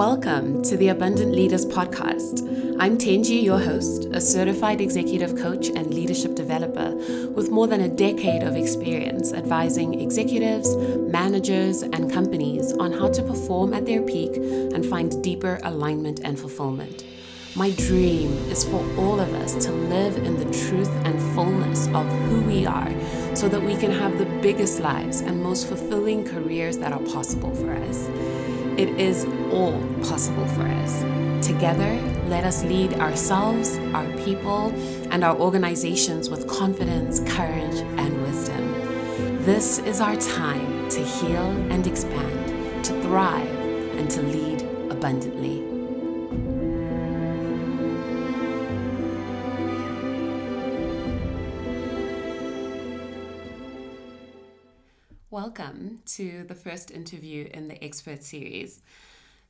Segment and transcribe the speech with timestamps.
[0.00, 2.40] Welcome to the Abundant Leaders Podcast.
[2.80, 6.96] I'm Tenji, your host, a certified executive coach and leadership developer
[7.34, 13.22] with more than a decade of experience advising executives, managers, and companies on how to
[13.22, 17.04] perform at their peak and find deeper alignment and fulfillment.
[17.54, 22.06] My dream is for all of us to live in the truth and fullness of
[22.30, 22.90] who we are
[23.36, 27.54] so that we can have the biggest lives and most fulfilling careers that are possible
[27.54, 28.08] for us.
[28.78, 31.00] It is all possible for us.
[31.46, 31.92] Together,
[32.26, 34.70] let us lead ourselves, our people,
[35.10, 38.72] and our organizations with confidence, courage, and wisdom.
[39.44, 43.48] This is our time to heal and expand, to thrive,
[43.98, 45.70] and to lead abundantly.
[55.30, 58.82] Welcome to the first interview in the Expert Series.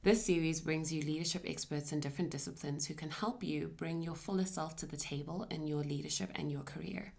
[0.03, 4.15] This series brings you leadership experts in different disciplines who can help you bring your
[4.15, 7.13] fullest self to the table in your leadership and your career.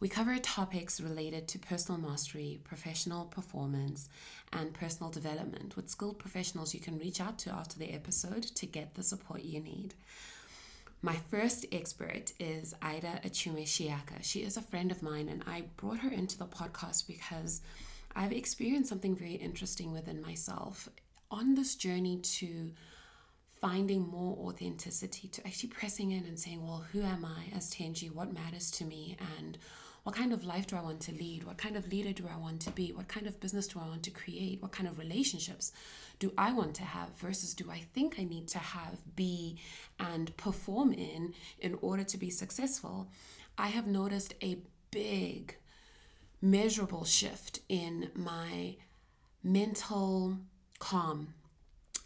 [0.00, 4.08] We cover topics related to personal mastery, professional performance,
[4.52, 8.66] and personal development with skilled professionals you can reach out to after the episode to
[8.66, 9.94] get the support you need.
[11.02, 14.22] My first expert is Ida Achiume Shiaka.
[14.22, 17.60] She is a friend of mine, and I brought her into the podcast because
[18.16, 20.88] I've experienced something very interesting within myself
[21.30, 22.72] on this journey to
[23.60, 28.10] finding more authenticity, to actually pressing in and saying, Well, who am I as Tenji?
[28.10, 29.16] What matters to me?
[29.36, 29.58] And
[30.02, 31.44] what kind of life do I want to lead?
[31.44, 32.92] What kind of leader do I want to be?
[32.92, 34.62] What kind of business do I want to create?
[34.62, 35.72] What kind of relationships
[36.18, 39.58] do I want to have versus do I think I need to have, be,
[39.98, 43.08] and perform in in order to be successful?
[43.58, 44.58] I have noticed a
[44.90, 45.56] big,
[46.40, 48.76] measurable shift in my
[49.42, 50.38] mental
[50.80, 51.34] calm,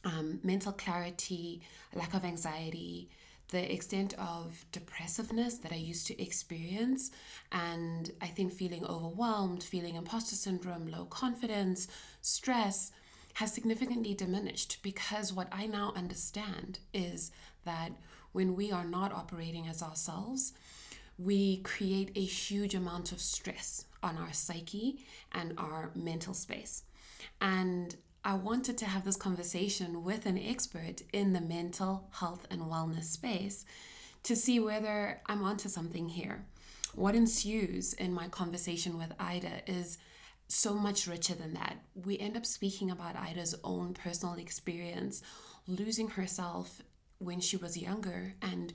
[0.05, 1.63] um, mental clarity,
[1.95, 3.09] lack of anxiety,
[3.49, 7.11] the extent of depressiveness that I used to experience,
[7.53, 11.89] and I think feeling overwhelmed, feeling imposter syndrome, low confidence,
[12.21, 12.91] stress
[13.35, 17.31] has significantly diminished because what I now understand is
[17.65, 17.93] that
[18.33, 20.53] when we are not operating as ourselves,
[21.19, 26.83] we create a huge amount of stress on our psyche and our mental space.
[27.41, 27.97] And
[28.27, 33.05] I wanted to have this conversation with an expert in the mental health and wellness
[33.05, 33.67] space
[34.23, 36.47] to see whether I'm onto something here.
[36.95, 39.99] What ensues in my conversation with Ida is
[40.49, 41.77] so much richer than that.
[41.95, 45.23] We end up speaking about Ida's own personal experience,
[45.67, 46.81] losing herself
[47.19, 48.73] when she was younger and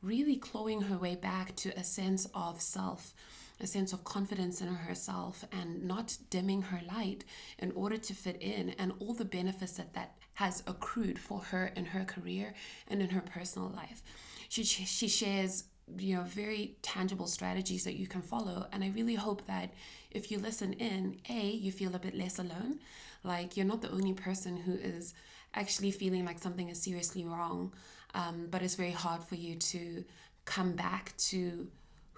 [0.00, 3.14] really clawing her way back to a sense of self
[3.62, 7.24] a sense of confidence in herself and not dimming her light
[7.58, 11.72] in order to fit in and all the benefits that that has accrued for her
[11.76, 12.54] in her career
[12.88, 14.02] and in her personal life.
[14.48, 15.64] She, she shares
[15.98, 19.74] you know very tangible strategies that you can follow and i really hope that
[20.10, 22.78] if you listen in a you feel a bit less alone
[23.24, 25.12] like you're not the only person who is
[25.54, 27.72] actually feeling like something is seriously wrong
[28.14, 30.04] um, but it's very hard for you to
[30.44, 31.66] come back to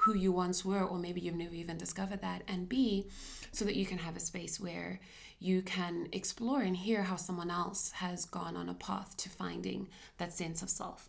[0.05, 2.43] who you once were, or maybe you've never even discovered that.
[2.47, 3.09] And B,
[3.53, 5.01] so that you can have a space where
[5.39, 9.89] you can explore and hear how someone else has gone on a path to finding
[10.19, 11.09] that sense of self.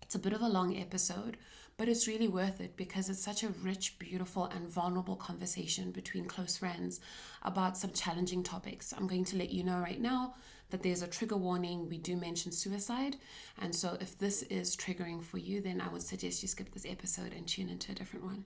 [0.00, 1.38] It's a bit of a long episode,
[1.76, 6.26] but it's really worth it because it's such a rich, beautiful, and vulnerable conversation between
[6.26, 7.00] close friends
[7.42, 8.94] about some challenging topics.
[8.96, 10.34] I'm going to let you know right now
[10.70, 11.88] that there's a trigger warning.
[11.88, 13.16] We do mention suicide.
[13.60, 16.86] And so if this is triggering for you, then I would suggest you skip this
[16.86, 18.44] episode and tune into a different one.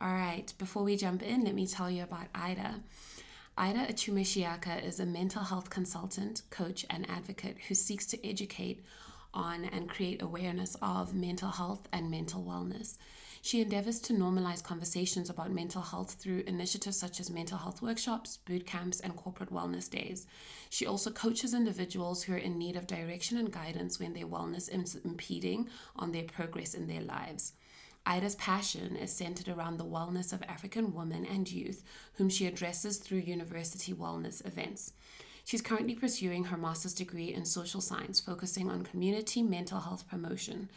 [0.00, 2.80] All right, before we jump in, let me tell you about Ida.
[3.56, 8.84] Ida Achiume Shiaka is a mental health consultant, coach, and advocate who seeks to educate
[9.32, 12.96] on and create awareness of mental health and mental wellness.
[13.44, 18.38] She endeavors to normalize conversations about mental health through initiatives such as mental health workshops,
[18.38, 20.26] boot camps, and corporate wellness days.
[20.70, 24.74] She also coaches individuals who are in need of direction and guidance when their wellness
[24.74, 27.52] is impeding on their progress in their lives.
[28.06, 32.96] Ida's passion is centered around the wellness of African women and youth, whom she addresses
[32.96, 34.94] through university wellness events.
[35.44, 40.70] She's currently pursuing her master's degree in social science, focusing on community mental health promotion.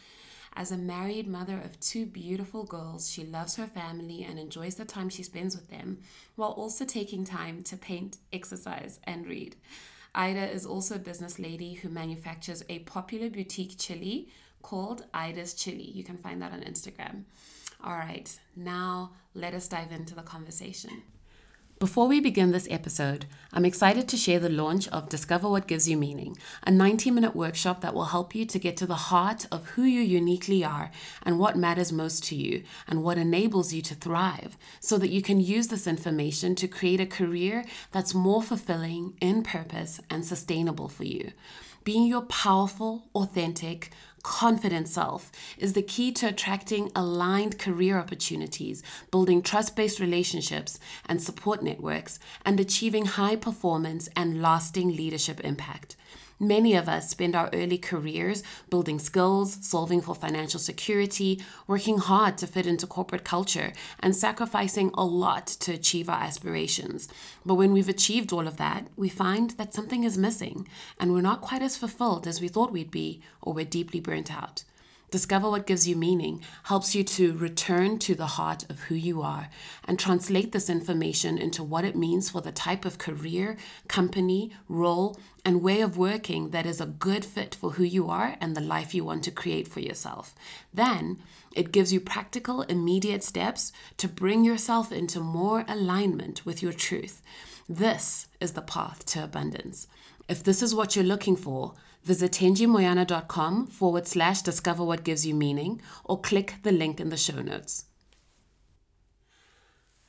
[0.54, 4.84] As a married mother of two beautiful girls, she loves her family and enjoys the
[4.84, 5.98] time she spends with them,
[6.36, 9.56] while also taking time to paint, exercise, and read.
[10.14, 14.28] Ida is also a business lady who manufactures a popular boutique chili
[14.62, 15.90] called Ida's Chili.
[15.90, 17.24] You can find that on Instagram.
[17.84, 21.02] All right, now let us dive into the conversation.
[21.78, 25.88] Before we begin this episode, I'm excited to share the launch of Discover What Gives
[25.88, 29.46] You Meaning, a 90 minute workshop that will help you to get to the heart
[29.52, 30.90] of who you uniquely are
[31.22, 35.22] and what matters most to you and what enables you to thrive so that you
[35.22, 40.88] can use this information to create a career that's more fulfilling, in purpose, and sustainable
[40.88, 41.30] for you.
[41.84, 43.90] Being your powerful, authentic,
[44.22, 51.22] confident self is the key to attracting aligned career opportunities, building trust based relationships and
[51.22, 55.96] support networks, and achieving high performance and lasting leadership impact.
[56.40, 62.38] Many of us spend our early careers building skills, solving for financial security, working hard
[62.38, 67.08] to fit into corporate culture, and sacrificing a lot to achieve our aspirations.
[67.44, 70.68] But when we've achieved all of that, we find that something is missing,
[71.00, 74.32] and we're not quite as fulfilled as we thought we'd be, or we're deeply burnt
[74.32, 74.62] out.
[75.10, 79.22] Discover what gives you meaning helps you to return to the heart of who you
[79.22, 79.48] are
[79.86, 83.56] and translate this information into what it means for the type of career,
[83.88, 88.36] company, role, and way of working that is a good fit for who you are
[88.38, 90.34] and the life you want to create for yourself.
[90.74, 91.18] Then
[91.56, 97.22] it gives you practical, immediate steps to bring yourself into more alignment with your truth.
[97.66, 99.88] This is the path to abundance.
[100.28, 105.34] If this is what you're looking for, Visit tenjimoyana.com forward slash discover what gives you
[105.34, 107.84] meaning or click the link in the show notes.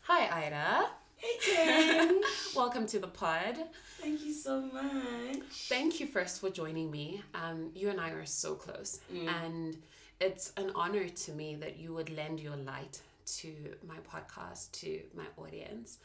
[0.04, 0.90] Hi, Ida.
[1.18, 2.22] Hey, Jen.
[2.56, 3.58] Welcome to the pod.
[4.00, 5.68] Thank you so much.
[5.68, 7.22] Thank you first for joining me.
[7.36, 9.28] Um, you and I are so close, mm.
[9.44, 9.78] and
[10.22, 13.02] it's an honor to me that you would lend your light
[13.40, 13.54] to
[13.86, 15.98] my podcast, to my audience,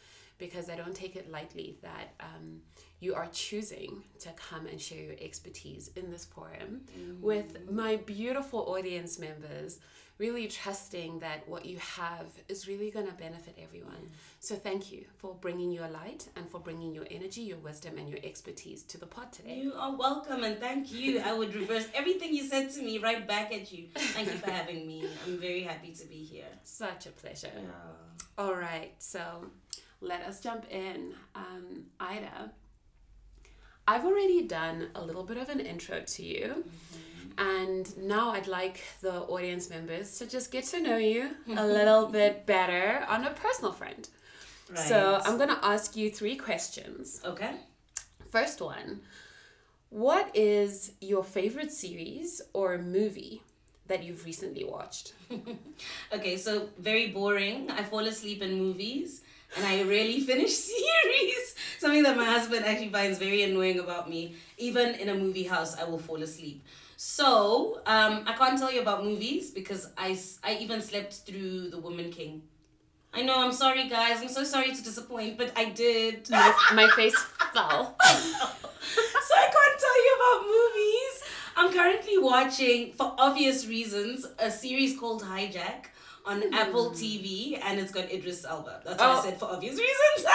[0.45, 2.15] because I don't take it lightly that.
[2.21, 2.61] Um,
[3.01, 7.21] you are choosing to come and share your expertise in this forum mm.
[7.21, 9.79] with my beautiful audience members,
[10.17, 13.93] really trusting that what you have is really going to benefit everyone.
[13.93, 14.15] Mm.
[14.41, 18.09] So, thank you for bringing your light and for bringing your energy, your wisdom, and
[18.09, 19.57] your expertise to the pod today.
[19.57, 21.21] You are welcome and thank you.
[21.21, 23.89] I would reverse everything you said to me right back at you.
[23.95, 25.07] Thank you for having me.
[25.27, 26.53] I'm very happy to be here.
[26.63, 27.53] Such a pleasure.
[27.55, 28.15] Yeah.
[28.39, 29.21] All right, so
[30.05, 31.15] let us jump in.
[31.35, 32.53] Um, Ida
[33.87, 36.65] I've already done a little bit of an intro to you.
[36.67, 37.01] Mm-hmm.
[37.37, 42.07] And now I'd like the audience members to just get to know you a little
[42.07, 44.09] bit better on a personal front.
[44.71, 44.79] Right.
[44.79, 47.21] So I'm going to ask you three questions.
[47.25, 47.57] Okay.
[48.31, 49.01] First one
[49.91, 53.43] What is your favorite series or movie
[53.89, 55.13] that you've recently watched?
[56.13, 57.71] okay, so very boring.
[57.71, 59.23] I fall asleep in movies
[59.57, 61.55] and I rarely finish series.
[61.79, 64.37] Something that my husband actually finds very annoying about me.
[64.59, 66.63] Even in a movie house, I will fall asleep.
[66.97, 71.79] So um, I can't tell you about movies because I, I even slept through The
[71.79, 72.43] Woman King.
[73.13, 74.21] I know, I'm sorry, guys.
[74.23, 76.29] I'm so sorry to disappoint, but I did.
[76.31, 77.17] My, my face
[77.53, 77.97] fell.
[78.03, 81.23] so I can't tell you about movies.
[81.57, 85.87] I'm currently watching, for obvious reasons, a series called Hijack
[86.25, 86.53] on mm.
[86.53, 88.81] Apple TV, and it's got Idris Elba.
[88.85, 89.21] That's oh.
[89.21, 90.27] I said for obvious reasons.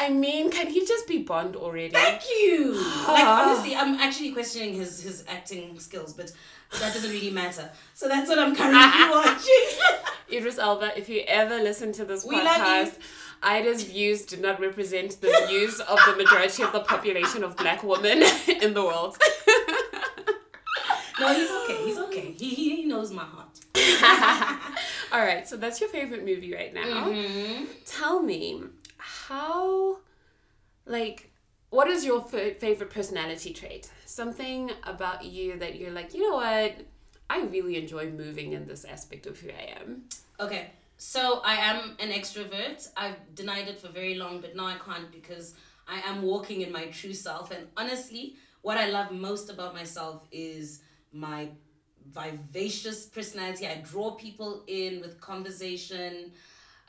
[0.00, 1.90] I mean, can he just be Bond already?
[1.90, 2.72] Thank you.
[3.06, 6.32] like honestly, I'm actually questioning his his acting skills, but
[6.78, 7.70] that doesn't really matter.
[7.94, 8.80] So that's what I'm currently
[9.10, 10.08] watching.
[10.32, 12.98] Idris Elba, if you ever listen to this we podcast.
[13.42, 17.82] Ida's views do not represent the views of the majority of the population of black
[17.82, 18.22] women
[18.60, 19.16] in the world.
[21.20, 21.84] No, he's okay.
[21.84, 22.32] He's okay.
[22.32, 23.60] He, he knows my heart.
[25.12, 27.06] All right, so that's your favorite movie right now.
[27.08, 27.64] Mm-hmm.
[27.84, 28.62] Tell me,
[28.96, 29.98] how,
[30.86, 31.30] like,
[31.70, 33.90] what is your f- favorite personality trait?
[34.06, 36.86] Something about you that you're like, you know what?
[37.28, 40.04] I really enjoy moving in this aspect of who I am.
[40.40, 42.88] Okay, so I am an extrovert.
[42.96, 45.54] I've denied it for very long, but now I can't because
[45.88, 47.50] I am walking in my true self.
[47.52, 51.48] And honestly, what I love most about myself is my
[52.12, 53.66] vivacious personality.
[53.66, 56.32] I draw people in with conversation.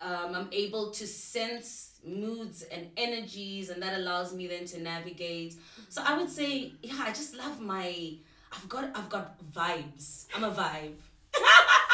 [0.02, 5.56] Um, I'm able to sense moods and energies, and that allows me then to navigate.
[5.90, 8.16] So I would say, yeah, I just love my.
[8.52, 10.26] I've got I've got vibes.
[10.36, 10.96] I'm a vibe.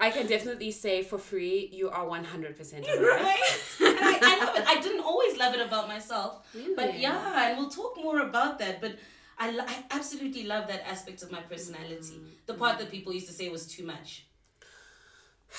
[0.00, 3.00] I can definitely say for free, you are 100% right.
[3.00, 3.40] right?
[3.80, 4.64] and I, I love it.
[4.66, 6.46] I didn't always love it about myself.
[6.54, 6.74] Really?
[6.74, 8.80] But yeah, and we'll talk more about that.
[8.80, 8.96] But
[9.40, 12.18] I, I absolutely love that aspect of my personality.
[12.18, 12.26] Mm-hmm.
[12.46, 14.26] The part that people used to say was too much.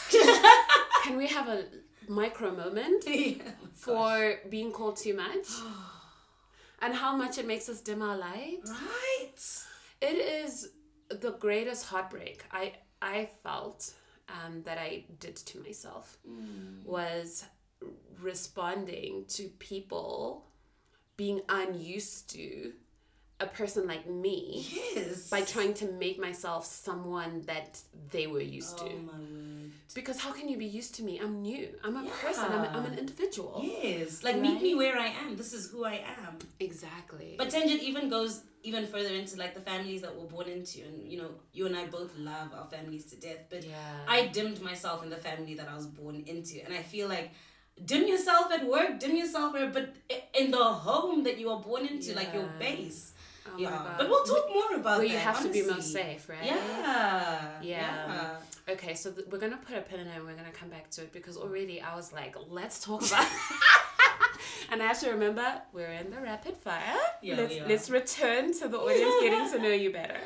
[1.03, 1.65] Can we have a
[2.07, 5.47] micro moment yeah, oh for being called too much?
[6.81, 8.59] and how much it makes us dim our light?
[8.65, 9.63] Right.
[10.00, 10.69] It is
[11.09, 13.93] the greatest heartbreak I I felt
[14.29, 16.85] um, that I did to myself mm.
[16.85, 17.45] was
[18.21, 20.45] responding to people
[21.17, 22.73] being unused to
[23.41, 25.29] a person like me Yes.
[25.29, 27.79] by trying to make myself someone that
[28.12, 28.93] they were used Oh to.
[29.12, 29.71] my word.
[29.93, 31.19] Because how can you be used to me?
[31.24, 31.67] I'm new.
[31.83, 32.45] I'm a person.
[32.55, 33.53] I'm, I'm an individual.
[33.63, 34.24] Yes.
[34.24, 35.36] Like meet me where I am.
[35.36, 36.33] This is who I am.
[36.60, 37.36] Exactly.
[37.38, 41.12] But Tenjin even goes even further into like the families that we're born into, and
[41.12, 43.41] you know, you and I both love our families to death.
[43.50, 43.75] But Yeah.
[44.07, 47.31] I dimmed myself in the family that I was born into, and I feel like
[47.83, 49.88] dim yourself at work, dim yourself, at, but
[50.39, 53.13] in the home that you are born into, like your base.
[53.48, 53.95] Oh my yeah, God.
[53.98, 55.13] but we'll talk more about where that.
[55.13, 55.93] you have to be most honestly.
[56.01, 56.43] safe, right?
[56.45, 57.60] Yeah.
[57.62, 58.36] Yeah.
[58.69, 60.89] Okay, so th- we're gonna put a pin in it and we're gonna come back
[60.91, 63.25] to it because already I was like, let's talk about.
[64.71, 66.95] and I have to remember we're in the rapid fire.
[67.21, 67.67] Yeah, let's we are.
[67.67, 70.19] let's return to the audience getting to know you better.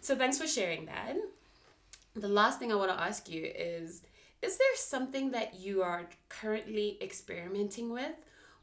[0.00, 1.16] So thanks for sharing that.
[2.14, 4.02] The last thing I want to ask you is:
[4.42, 8.12] Is there something that you are currently experimenting with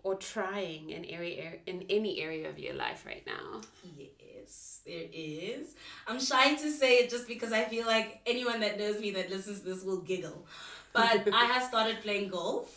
[0.06, 3.62] or trying in area in any area of your life right now?
[3.84, 5.76] Yes, there is.
[6.08, 9.32] I'm shy to say it just because I feel like anyone that knows me that
[9.32, 10.46] listens to this will giggle.
[10.94, 12.70] But I have started playing golf.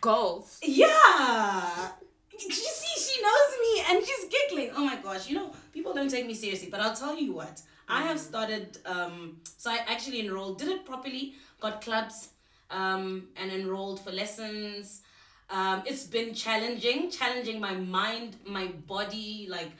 [0.00, 0.58] Golf.
[0.62, 1.90] Yeah.
[2.32, 4.70] You see, she knows me and she's giggling.
[4.74, 7.60] Oh my gosh, you know, people don't take me seriously, but I'll tell you what.
[7.88, 12.30] I have started, um, so I actually enrolled, did it properly, got clubs,
[12.70, 15.02] um, and enrolled for lessons.
[15.48, 19.46] Um, it's been challenging, challenging my mind, my body.
[19.48, 19.70] Like,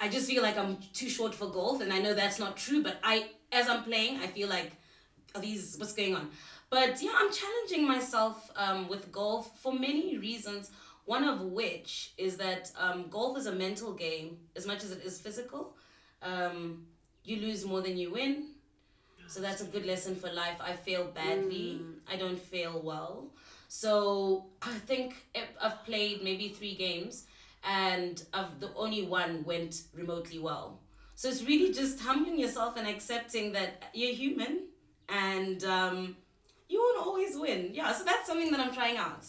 [0.00, 2.82] I just feel like I'm too short for golf, and I know that's not true.
[2.82, 4.72] But I, as I'm playing, I feel like,
[5.34, 6.30] are these what's going on?
[6.70, 10.70] But yeah, I'm challenging myself um, with golf for many reasons.
[11.06, 15.02] One of which is that um, golf is a mental game as much as it
[15.02, 15.74] is physical.
[16.22, 16.86] Um,
[17.24, 18.48] you lose more than you win.
[19.26, 20.58] So that's a good lesson for life.
[20.60, 21.80] I fail badly.
[22.10, 23.28] I don't fail well.
[23.68, 25.14] So I think
[25.60, 27.26] I've played maybe three games,
[27.62, 30.80] and I've, the only one went remotely well.
[31.14, 34.68] So it's really just humbling yourself and accepting that you're human,
[35.08, 36.16] and um,
[36.68, 37.70] you won't always win.
[37.74, 37.92] Yeah.
[37.92, 39.24] So that's something that I'm trying out.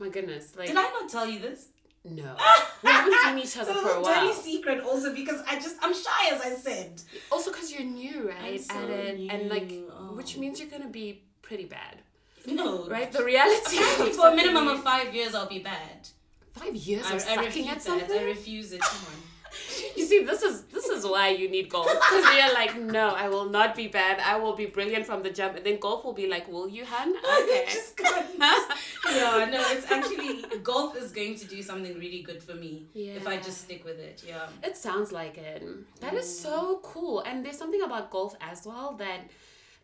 [0.00, 1.68] My goodness, like Did I not tell you this?
[2.02, 2.34] no,
[2.82, 5.56] we haven't seen each other So for a it's a dirty secret also because I
[5.56, 7.02] just I'm shy as I said.
[7.30, 10.14] Also, because you're new, right, so at it, and like, oh.
[10.14, 11.98] which means you're gonna be pretty bad,
[12.46, 12.86] No.
[12.88, 13.10] right?
[13.10, 13.76] The reality.
[14.12, 16.08] For a minimum of five years I'll be bad.
[16.52, 17.82] five years I, of I sucking at that.
[17.82, 18.18] something.
[18.18, 18.80] I refuse it.
[18.80, 19.20] Come on.
[19.96, 23.28] You see, this is this is why you need golf because you're like, no, I
[23.28, 24.20] will not be bad.
[24.20, 26.84] I will be brilliant from the jump, and then golf will be like, will you,
[26.84, 27.14] hun?
[27.40, 27.64] Okay.
[27.66, 32.86] just yeah, no, it's actually golf is going to do something really good for me
[32.94, 34.22] if I just stick with it.
[34.26, 34.46] Yeah.
[34.62, 35.62] It sounds like it.
[36.00, 36.42] That is mm.
[36.42, 37.20] so cool.
[37.20, 39.20] And there's something about golf as well that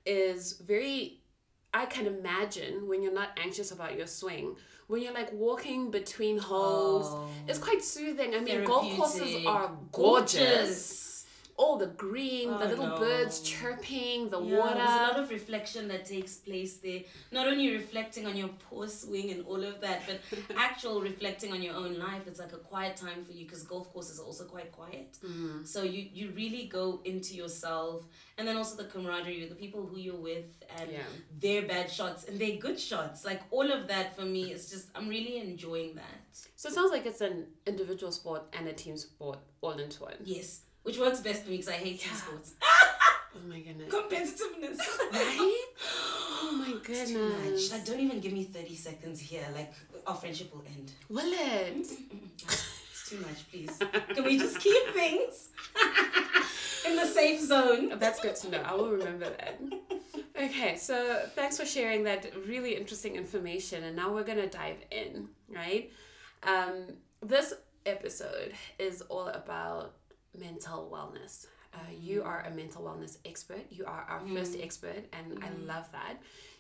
[0.05, 1.19] is very
[1.81, 4.57] I can imagine when you're not anxious about your swing.
[4.87, 7.29] When you're like walking between holes, Oh.
[7.49, 8.35] it's quite soothing.
[8.35, 10.41] I mean, golf courses are gorgeous.
[10.41, 11.06] Gorgeous.
[11.59, 12.99] All the green, the Oh, little no.
[12.99, 14.75] birds chirping, the Yeah, water.
[14.75, 17.03] there's a lot of reflection that takes place there.
[17.33, 20.21] Not only reflecting on your poor swing and all of that, but
[20.57, 22.27] actual reflecting on your own life.
[22.27, 25.17] It's like a quiet time for you because golf courses are also quite quiet.
[25.25, 25.67] Mm.
[25.67, 28.05] So you you really go into yourself,
[28.37, 30.45] and then also the camaraderie, the people who you're with,
[30.79, 31.05] and Yeah.
[31.41, 33.25] their bad shots and their good shots.
[33.25, 36.21] Like all of that for me is just I'm really enjoying that.
[36.55, 40.17] So it sounds like it's an individual sport and a team sport all into one.
[40.23, 42.21] Yes, which works best for me because I hate team Yeah.
[42.21, 42.55] sports.
[43.39, 43.93] Oh my goodness.
[43.93, 44.79] Competitiveness.
[45.13, 45.65] Right?
[46.43, 47.35] Oh my It's too much.
[47.43, 47.73] goodness.
[47.73, 49.45] Like, don't even give me 30 seconds here.
[49.55, 49.73] Like,
[50.07, 50.93] our friendship will end.
[51.11, 51.77] Will it?
[51.77, 53.77] It's too much, please.
[54.15, 55.49] Can we just keep things
[56.87, 57.93] in the safe zone?
[57.99, 58.63] That's good to know.
[58.65, 59.61] I will remember that.
[60.41, 63.85] Okay, so thanks for sharing that really interesting information.
[63.85, 65.91] And now we're going to dive in, right?
[66.43, 66.75] Um,
[67.23, 67.53] this
[67.85, 69.95] episode is all about
[70.39, 71.47] mental wellness.
[71.75, 72.27] Uh, you mm.
[72.27, 73.67] are a mental wellness expert.
[73.71, 74.35] You are our mm.
[74.35, 75.67] first expert, and I mm.
[75.67, 76.17] love that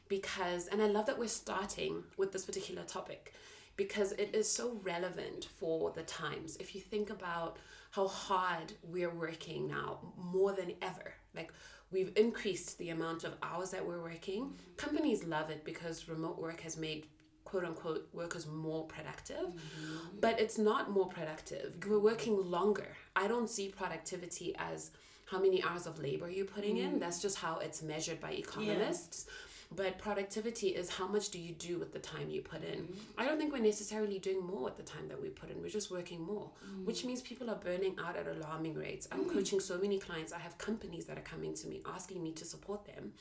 [0.08, 3.32] because, and I love that we're starting with this particular topic
[3.76, 6.56] because it is so relevant for the times.
[6.56, 7.58] If you think about
[7.90, 11.52] how hard we're working now, more than ever, like
[11.90, 14.52] we've increased the amount of hours that we're working.
[14.76, 17.06] Companies love it because remote work has made
[17.46, 20.18] quote unquote workers more productive, mm-hmm.
[20.20, 21.76] but it's not more productive.
[21.88, 22.88] We're working longer.
[23.14, 24.90] I don't see productivity as
[25.30, 26.90] how many hours of labor you're putting in.
[26.90, 26.98] Mm-hmm.
[26.98, 29.26] That's just how it's measured by economists.
[29.74, 32.80] But productivity is how much do you do with the time you put in.
[32.82, 33.20] Mm-hmm.
[33.20, 35.60] I don't think we're necessarily doing more with the time that we put in.
[35.60, 36.50] We're just working more,
[36.84, 39.08] which means people are burning out at alarming rates.
[39.10, 40.32] I'm coaching so many clients.
[40.32, 43.12] I have companies that are coming to me asking me to support them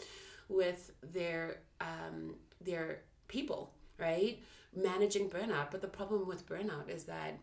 [0.48, 4.40] with their um, their people right?
[4.75, 5.72] Managing burnout.
[5.72, 7.40] But the problem with burnout is that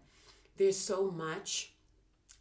[0.56, 1.72] there's so much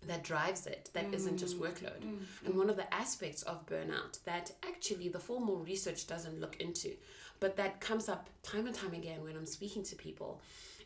[0.08, 2.01] that drives it that not just workload.
[2.01, 2.20] Mm.
[2.46, 6.94] And one of the aspects of burnout that actually the formal research doesn't look into,
[7.39, 10.41] but that comes up time and time again when I'm speaking to people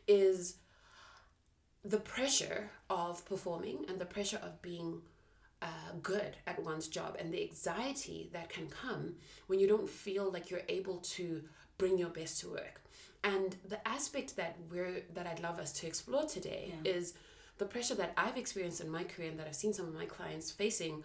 [0.08, 0.58] is
[1.84, 5.02] the pressure of performing and the pressure of being
[5.62, 5.68] uh,
[6.02, 9.16] good at one's job and the anxiety that can come
[9.48, 11.44] when you don't feel like you're able to
[11.78, 12.82] bring your best to work.
[13.26, 16.92] And the aspect that we're that I'd love us to explore today yeah.
[16.92, 17.16] is
[17.58, 20.06] the pressure that I've experienced in my career and that I've seen some of my
[20.06, 21.04] clients facing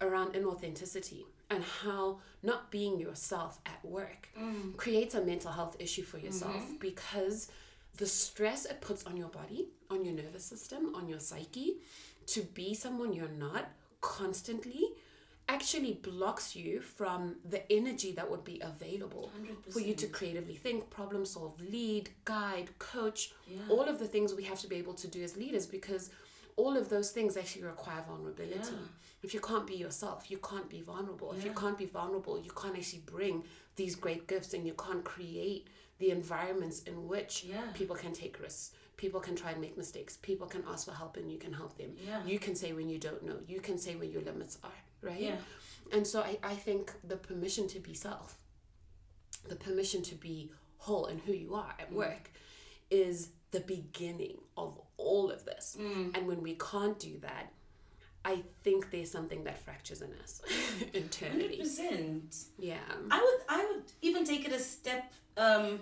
[0.00, 4.76] around inauthenticity and how not being yourself at work mm.
[4.76, 6.76] creates a mental health issue for yourself mm-hmm.
[6.76, 7.50] because
[7.96, 11.78] the stress it puts on your body, on your nervous system, on your psyche
[12.26, 13.70] to be someone you're not
[14.00, 14.90] constantly
[15.48, 19.30] actually blocks you from the energy that would be available
[19.68, 19.72] 100%.
[19.72, 23.58] for you to creatively think, problem solve, lead, guide, coach, yeah.
[23.68, 26.10] all of the things we have to be able to do as leaders because
[26.56, 28.72] all of those things actually require vulnerability.
[28.72, 28.88] Yeah.
[29.22, 31.32] If you can't be yourself, you can't be vulnerable.
[31.32, 31.38] Yeah.
[31.38, 33.44] If you can't be vulnerable, you can't actually bring
[33.76, 38.72] these great gifts and you can't create the environments in which people can take risks
[38.96, 41.76] people can try and make mistakes people can ask for help and you can help
[41.76, 42.20] them yeah.
[42.24, 44.70] you can say when you don't know you can say where your limits are
[45.02, 45.36] right yeah.
[45.92, 48.38] and so I, I think the permission to be self
[49.48, 51.96] the permission to be whole and who you are at mm.
[51.96, 52.30] work
[52.90, 56.16] is the beginning of all of this mm.
[56.16, 57.52] and when we can't do that
[58.24, 60.42] I think there's something that fractures in us
[60.94, 61.60] internally.
[61.62, 62.46] 100%.
[62.58, 62.74] Yeah.
[63.08, 65.78] I would I would even take it a step um,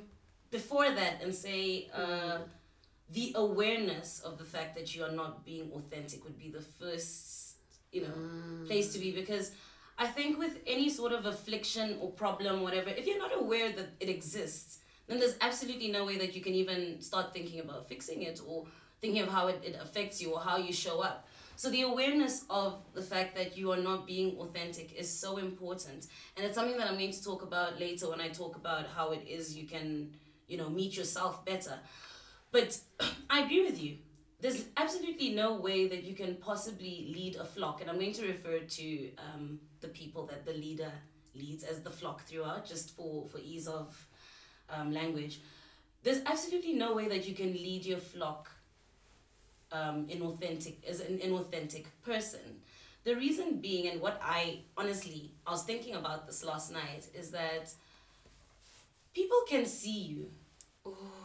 [0.50, 2.42] before that and say uh, mm
[3.10, 7.43] the awareness of the fact that you are not being authentic would be the first
[7.94, 8.66] you know mm.
[8.66, 9.52] place to be because
[9.98, 13.88] i think with any sort of affliction or problem whatever if you're not aware that
[14.00, 18.22] it exists then there's absolutely no way that you can even start thinking about fixing
[18.22, 18.64] it or
[19.00, 22.44] thinking of how it, it affects you or how you show up so the awareness
[22.50, 26.76] of the fact that you are not being authentic is so important and it's something
[26.76, 29.66] that i'm going to talk about later when i talk about how it is you
[29.66, 30.10] can
[30.48, 31.78] you know meet yourself better
[32.54, 32.78] but
[33.28, 33.96] I agree with you.
[34.40, 38.26] There's absolutely no way that you can possibly lead a flock, and I'm going to
[38.26, 40.92] refer to um, the people that the leader
[41.34, 44.06] leads as the flock throughout, just for for ease of
[44.68, 45.40] um, language.
[46.02, 48.50] There's absolutely no way that you can lead your flock
[49.72, 52.60] um, in authentic as an inauthentic person.
[53.04, 57.30] The reason being, and what I honestly I was thinking about this last night, is
[57.30, 57.72] that
[59.14, 60.30] people can see you.
[60.86, 61.23] Ooh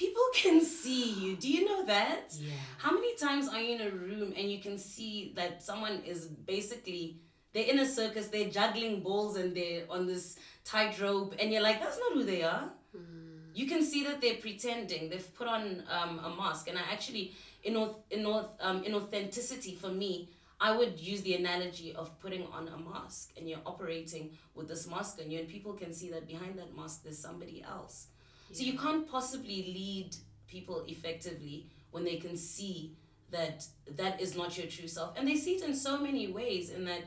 [0.00, 1.36] people can see you.
[1.36, 2.32] Do you know that?
[2.32, 2.52] Yeah.
[2.78, 6.26] How many times are you in a room and you can see that someone is
[6.26, 7.18] basically
[7.52, 11.80] they're in a circus, they're juggling balls and they're on this tightrope, and you're like,
[11.80, 12.70] that's not who they are.
[12.96, 13.50] Mm.
[13.52, 15.10] You can see that they're pretending.
[15.10, 17.34] They've put on um, a mask, and I actually,
[17.64, 17.74] in
[18.10, 18.24] in
[18.60, 23.32] um, in authenticity for me, I would use the analogy of putting on a mask,
[23.36, 26.70] and you're operating with this mask on you, and people can see that behind that
[26.76, 28.06] mask there's somebody else.
[28.52, 30.16] So you can't possibly lead
[30.48, 32.96] people effectively when they can see
[33.30, 33.64] that
[33.96, 35.16] that is not your true self.
[35.16, 37.02] And they see it in so many ways in that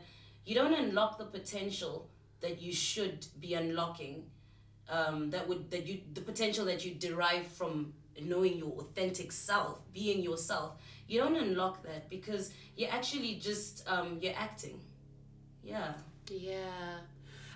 [0.46, 2.10] you don't unlock the potential
[2.42, 4.26] that you should be unlocking.
[4.90, 9.82] Um, that would that you the potential that you derive from knowing your authentic self,
[9.94, 10.74] being yourself.
[11.08, 14.80] You don't unlock that because you're actually just um, you're acting.
[15.64, 15.94] Yeah.
[16.30, 17.00] Yeah.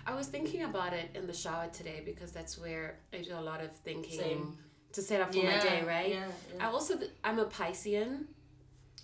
[0.08, 3.42] I was thinking about it in the shower today because that's where I do a
[3.42, 4.58] lot of thinking Same.
[4.94, 6.08] to set up for yeah, my day, right?
[6.08, 6.66] Yeah, yeah.
[6.66, 8.24] I also I'm a Piscean.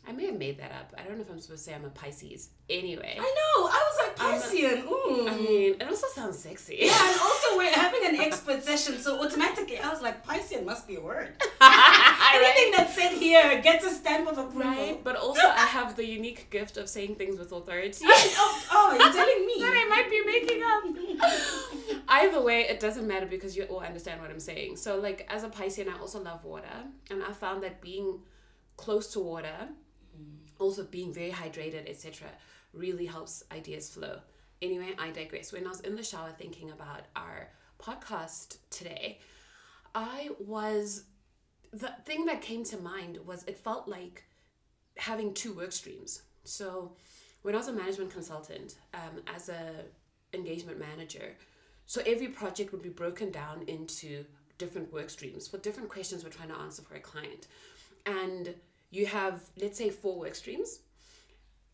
[0.08, 0.94] I may have made that up.
[0.98, 2.50] I don't know if I'm supposed to say I'm a Pisces.
[2.70, 3.18] Anyway.
[3.18, 3.66] I know.
[3.66, 4.84] I was like Piscean.
[4.86, 6.78] A, I mean, it also sounds sexy.
[6.80, 10.88] Yeah, and also we're having an expert session, so automatically I was like, Piscean must
[10.88, 11.34] be a word.
[12.34, 14.70] Anything that's said here gets a stamp of approval.
[14.70, 18.04] Right, but also I have the unique gift of saying things with authority.
[18.06, 22.04] Oh, oh, oh, you're telling me that I might be making up.
[22.08, 24.76] Either way, it doesn't matter because you all understand what I'm saying.
[24.76, 26.76] So, like as a Piscean, I also love water,
[27.10, 28.20] and I found that being
[28.76, 29.68] close to water
[30.58, 32.28] also being very hydrated, etc.,
[32.72, 34.18] really helps ideas flow.
[34.62, 35.52] Anyway, I digress.
[35.52, 39.18] When I was in the shower thinking about our podcast today,
[39.94, 41.04] I was
[41.74, 44.24] the thing that came to mind was it felt like
[44.96, 46.22] having two work streams.
[46.44, 46.92] So
[47.42, 49.72] when I was a management consultant, um, as a
[50.32, 51.34] engagement manager,
[51.86, 54.24] so every project would be broken down into
[54.56, 57.48] different work streams for different questions we're trying to answer for a client.
[58.06, 58.54] And
[58.90, 60.78] you have, let's say, four work streams,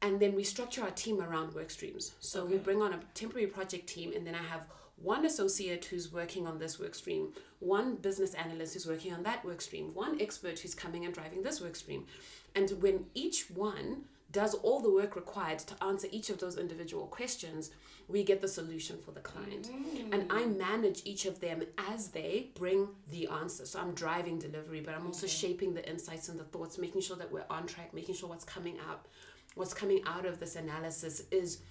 [0.01, 2.13] and then we structure our team around work streams.
[2.21, 2.53] So okay.
[2.53, 4.67] we bring on a temporary project team, and then I have
[5.03, 9.45] one associate who's working on this work stream, one business analyst who's working on that
[9.45, 12.07] work stream, one expert who's coming and driving this work stream.
[12.55, 17.07] And when each one does all the work required to answer each of those individual
[17.07, 17.71] questions,
[18.09, 19.69] we get the solution for the client.
[19.69, 20.13] Mm.
[20.13, 23.67] And I manage each of them as they bring the answer.
[23.67, 27.17] So I'm driving delivery, but I'm also shaping the insights and the thoughts, making sure
[27.17, 29.07] that we're on track, making sure what's coming out,
[29.55, 31.63] what's coming out of this analysis is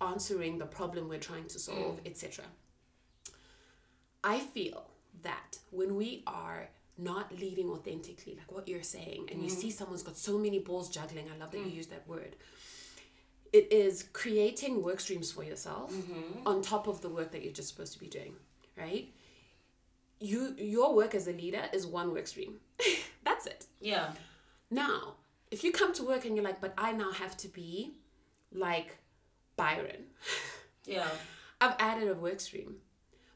[0.00, 2.06] answering the problem we're trying to solve, mm.
[2.06, 2.44] etc.
[4.22, 4.84] I feel
[5.22, 9.56] that when we are not leading authentically, like what you're saying, and you mm.
[9.60, 11.76] see someone's got so many balls juggling, I love that you mm.
[11.76, 12.36] use that word.
[13.52, 16.46] It is creating work streams for yourself mm-hmm.
[16.46, 18.34] on top of the work that you're just supposed to be doing,
[18.76, 19.08] right?
[20.20, 22.56] You your work as a leader is one work stream.
[23.24, 23.64] That's it.
[23.80, 24.10] Yeah.
[24.70, 25.14] Now,
[25.50, 27.94] if you come to work and you're like, but I now have to be
[28.52, 28.98] like
[29.58, 30.04] Byron.
[30.86, 31.08] Yeah.
[31.60, 32.76] I've added a work stream,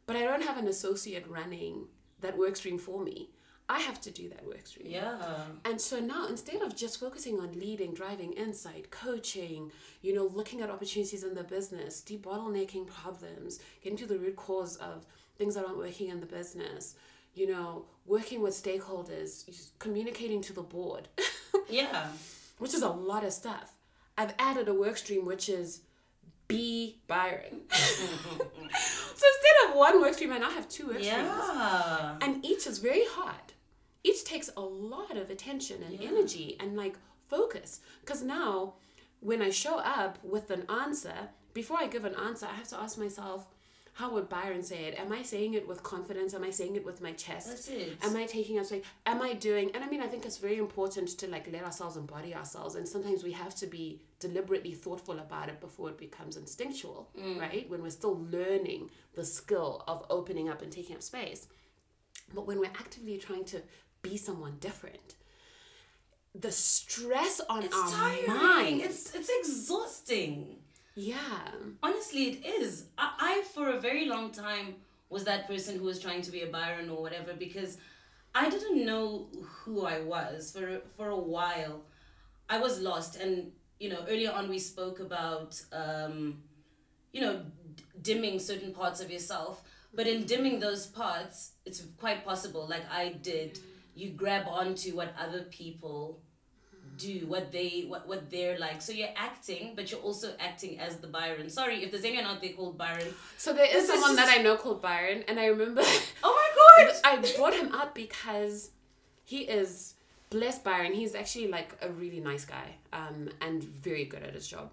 [0.06, 1.86] but I don't have an associate running
[2.20, 3.28] that work stream for me.
[3.68, 4.88] I have to do that work stream.
[4.90, 5.16] Yeah.
[5.64, 9.70] And so now, instead of just focusing on leading, driving insight, coaching,
[10.02, 14.76] you know, looking at opportunities in the business, debottlenecking problems, getting to the root cause
[14.76, 15.06] of
[15.38, 16.94] things that aren't working in the business,
[17.34, 19.44] you know, working with stakeholders,
[19.78, 21.08] communicating to the board,
[21.68, 22.08] Yeah.
[22.58, 23.74] which is a lot of stuff.
[24.18, 25.80] I've added a work stream which is
[26.52, 27.62] be Byron.
[27.70, 31.08] so instead of one work stream, I now have two work streams.
[31.08, 32.16] Yeah.
[32.20, 33.52] And each is very hard.
[34.04, 36.96] Each takes a lot of attention and energy and like
[37.28, 37.80] focus.
[38.00, 38.74] Because now,
[39.20, 42.80] when I show up with an answer, before I give an answer, I have to
[42.80, 43.46] ask myself,
[43.94, 44.98] how would Byron say it?
[44.98, 46.32] Am I saying it with confidence?
[46.32, 47.48] Am I saying it with my chest?
[47.48, 47.98] That's it.
[48.02, 50.58] Am I taking us like am I doing and I mean I think it's very
[50.58, 55.18] important to like let ourselves embody ourselves and sometimes we have to be deliberately thoughtful
[55.18, 57.38] about it before it becomes instinctual, mm.
[57.38, 57.68] right?
[57.68, 61.48] When we're still learning the skill of opening up and taking up space.
[62.34, 63.62] But when we're actively trying to
[64.00, 65.16] be someone different,
[66.34, 68.26] the stress on It's our tiring.
[68.26, 68.80] mind.
[68.80, 70.61] It's it's exhausting.
[70.94, 71.48] Yeah.
[71.82, 72.86] Honestly, it is.
[72.98, 74.76] I, I, for a very long time,
[75.08, 77.76] was that person who was trying to be a Byron or whatever because
[78.34, 81.82] I didn't know who I was for for a while.
[82.48, 86.42] I was lost, and you know, earlier on we spoke about, um,
[87.12, 87.42] you know,
[87.76, 89.62] d- dimming certain parts of yourself.
[89.94, 93.58] But in dimming those parts, it's quite possible, like I did,
[93.94, 96.20] you grab onto what other people
[97.02, 100.96] do what they what, what they're like so you're acting but you're also acting as
[100.96, 104.28] the byron sorry if there's anyone out there called byron So there is someone that
[104.28, 105.82] I know called Byron and I remember
[106.22, 108.70] oh my god I brought him up because
[109.24, 109.94] he is
[110.32, 110.92] bless Byron.
[110.94, 114.70] He's actually like a really nice guy um, and very good at his job.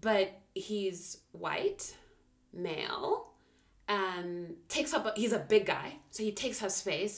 [0.00, 1.94] But he's white,
[2.52, 3.29] male,
[3.96, 4.28] um,
[4.68, 5.02] takes up.
[5.16, 7.14] He's a big guy, so he takes up space.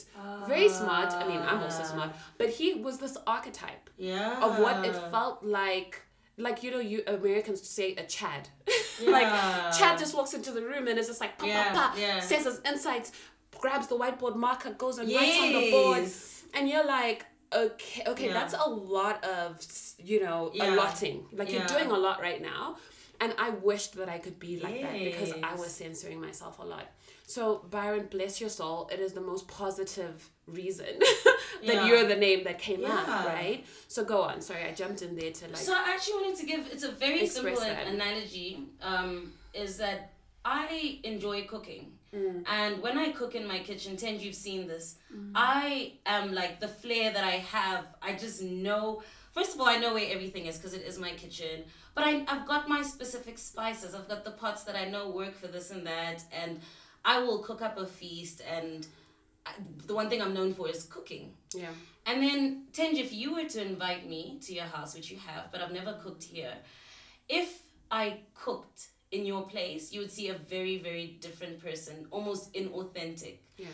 [0.47, 1.09] Very smart.
[1.13, 2.09] I mean, I'm also smart.
[2.39, 6.01] But he was this archetype yeah of what it felt like.
[6.35, 8.43] Like you know, you Americans say a Chad.
[9.01, 9.09] Yeah.
[9.09, 9.31] like
[9.77, 12.19] Chad just walks into the room and is just like pa Yeah, pa pa, yeah.
[12.19, 13.11] says his insights,
[13.61, 16.05] grabs the whiteboard marker, goes and writes on the board,
[16.53, 18.33] and you're like, okay, okay, Yeah.
[18.33, 19.57] that's a lot of
[19.97, 20.75] you know Yeah.
[20.75, 21.25] allotting.
[21.39, 22.77] Like you're doing a lot right now,
[23.23, 26.63] and I wished that I could be like that because I was censoring myself a
[26.73, 26.85] lot.
[27.25, 28.89] So Byron, bless your soul.
[28.93, 30.15] It is the most positive
[30.59, 31.85] reason that Yeah.
[31.87, 33.59] you're the name that came up, right?
[33.87, 34.41] So go on.
[34.41, 35.57] Sorry, I jumped in there to like.
[35.69, 37.87] So I actually wanted to give it's a very simple that.
[37.87, 38.49] analogy.
[38.81, 39.11] Um,
[39.53, 39.99] is that
[40.43, 41.83] I enjoy cooking,
[42.13, 42.43] Mm.
[42.47, 44.85] and when I cook in my kitchen, Tenj, you've seen this.
[45.15, 45.31] Mm.
[45.33, 47.85] I am like the flair that I have.
[48.01, 49.01] I just know.
[49.31, 51.63] First of all, I know where everything is because it is my kitchen.
[51.95, 53.93] But I, I've got my specific spices.
[53.93, 56.59] I've got the pots that I know work for this and that, and
[57.05, 58.41] I will cook up a feast.
[58.49, 58.87] And
[59.45, 59.51] I,
[59.85, 61.33] the one thing I'm known for is cooking.
[61.55, 61.69] yeah.
[62.05, 65.49] And then, Tenj, if you were to invite me to your house, which you have,
[65.53, 66.53] but I've never cooked here,
[67.29, 72.51] if I cooked in your place, you would see a very, very different person, almost
[72.53, 73.35] inauthentic.
[73.57, 73.67] Yeah.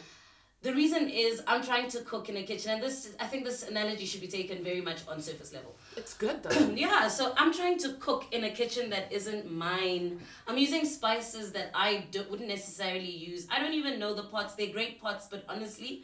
[0.62, 3.67] The reason is I'm trying to cook in a kitchen, and this I think this
[3.67, 5.73] analogy should be taken very much on surface level.
[5.99, 6.69] It's good though.
[6.75, 10.19] Yeah, so I'm trying to cook in a kitchen that isn't mine.
[10.47, 13.45] I'm using spices that I do, wouldn't necessarily use.
[13.51, 14.55] I don't even know the pots.
[14.55, 16.03] They're great pots, but honestly,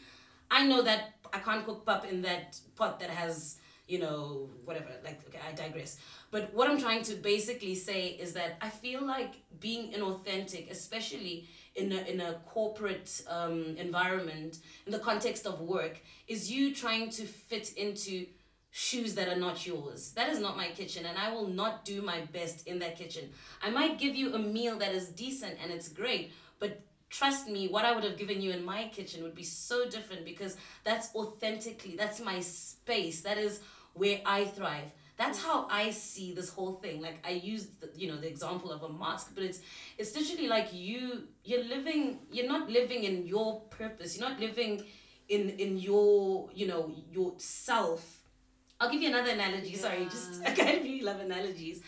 [0.52, 4.90] I know that I can't cook pap in that pot that has, you know, whatever.
[5.02, 5.98] Like, okay, I digress.
[6.30, 11.48] But what I'm trying to basically say is that I feel like being inauthentic, especially
[11.76, 17.10] in a, in a corporate um, environment, in the context of work, is you trying
[17.12, 18.26] to fit into
[18.78, 20.12] shoes that are not yours.
[20.18, 23.30] That is not my kitchen, and I will not do my best in that kitchen.
[23.64, 27.68] I might give you a meal that is decent and it's great, but trust me
[27.70, 31.16] what i would have given you in my kitchen would be so different because that's
[31.16, 33.22] authentically that's my space.
[33.22, 33.62] That is
[33.94, 34.92] where i thrive.
[35.16, 37.02] That's how i see this whole thing.
[37.02, 39.62] Like i use the, you know the example of a mask but it's
[39.98, 44.18] it's literally like you you're living you're not living in your purpose.
[44.18, 44.84] You're not living
[45.30, 48.25] in in your you know your self
[48.80, 49.76] i'll give you another analogy.
[49.76, 51.82] Sorry just i kind of really love analogies.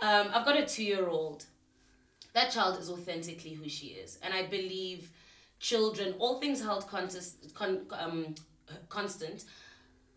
[0.00, 1.44] Um, i've got a two-year-old.
[2.34, 4.18] That child is authentically who she is.
[4.22, 5.10] And i believe
[5.60, 8.34] children all things held contest, con, um,
[8.88, 9.44] constant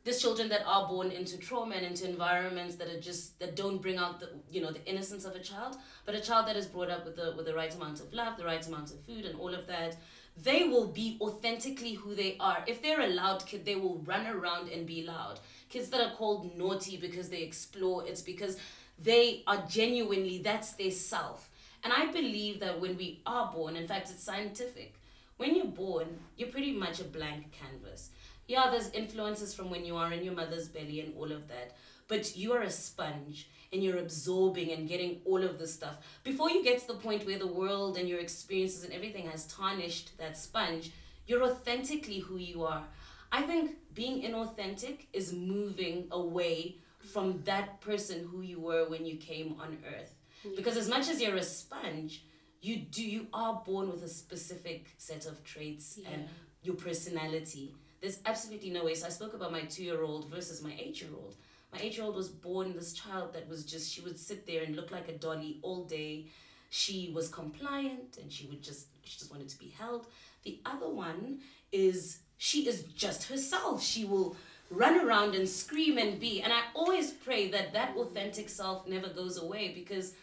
[0.04, 3.82] there's children that are born into trauma and into environments that are just that don't
[3.82, 5.78] bring out the you know the innocence of a child.
[6.06, 8.38] But a child that is brought up with the with the right amount of love
[8.38, 9.98] the right amount of food and all of that
[10.38, 12.64] they will be authentically who they are.
[12.68, 15.40] If they're a loud kid they will run around and be loud.
[15.70, 18.58] Kids that are called naughty because they explore it's because
[19.02, 21.50] they are genuinely that's their self.
[21.84, 24.96] And i believe that when we are born in fact it's scientific.
[25.38, 28.10] When you're born you're pretty much a blank canvas.
[28.48, 31.72] Yeah, there's influences from when you are in your mother's belly and all of that.
[32.12, 35.96] But you are a sponge and you're absorbing and getting all of this stuff.
[36.26, 39.48] Before you get to the point where the world and your experiences and everything has
[39.48, 40.92] tarnished that sponge,
[41.26, 42.84] you're authentically who you are.
[43.32, 46.80] I think being inauthentic is moving away
[47.14, 50.14] from that person who you were when you came on earth.
[50.58, 52.26] Because as much as you're a sponge,
[52.62, 56.10] you do you are born with a specific set of traits yeah.
[56.12, 56.28] and
[56.62, 58.96] your personality there's absolutely no way.
[58.96, 61.36] So I spoke about my two year old versus my eight year old.
[61.74, 64.64] My eight year old was born this child that was just, she would sit there
[64.64, 66.26] and look like a dolly all day.
[66.70, 70.08] She was compliant and she would just, she just wanted to be held.
[70.44, 71.40] The other one
[71.72, 73.84] is, she is just herself.
[73.84, 74.36] She will
[74.70, 76.42] run around and scream and be.
[76.42, 80.14] And I always pray that that authentic self never goes away because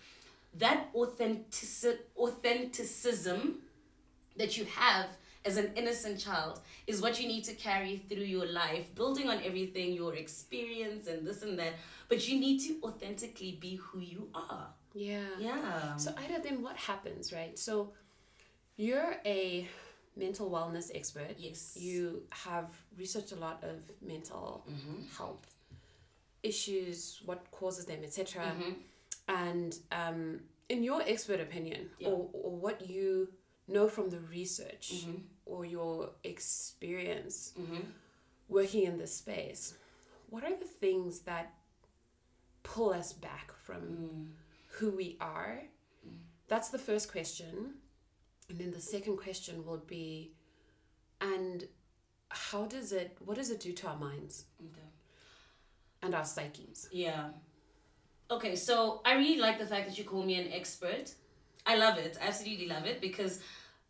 [0.59, 3.55] that authentic, authenticism
[4.37, 5.07] that you have
[5.49, 9.39] as an innocent child is what you need to carry through your life, building on
[9.43, 11.75] everything, your experience and this and that.
[12.09, 14.69] But you need to authentically be who you are.
[14.95, 15.31] Yeah.
[15.39, 15.97] Yeah.
[15.97, 17.59] So Ida, then what happens, right?
[17.59, 17.93] So
[18.77, 19.67] you're a
[20.17, 21.35] mental wellness expert.
[21.39, 21.77] Yes.
[21.81, 25.03] You have researched a lot of mental mm-hmm.
[25.17, 25.47] health
[26.43, 28.43] issues, what causes them, etc.
[28.43, 28.73] Mm-hmm.
[29.29, 32.09] And um, in your expert opinion, Yeah.
[32.09, 33.29] or, or what you
[33.69, 35.17] know from the research Mm-hmm.
[35.49, 37.81] Or your experience Mm-hmm.
[38.49, 39.75] working in this space,
[40.31, 41.53] what are the things that
[42.63, 44.27] pull us back from Mm.
[44.79, 45.63] who we are?
[46.49, 47.75] That's the first question.
[48.49, 50.33] And then the second question would be,
[51.21, 51.67] and
[52.31, 54.89] how does it, what does it do to our minds Okay.
[56.03, 56.89] and our psyches?
[56.93, 57.31] Yeah.
[58.31, 61.13] Okay, so I really like the fact that you call me an expert.
[61.67, 62.17] I love it.
[62.23, 63.41] I absolutely love it because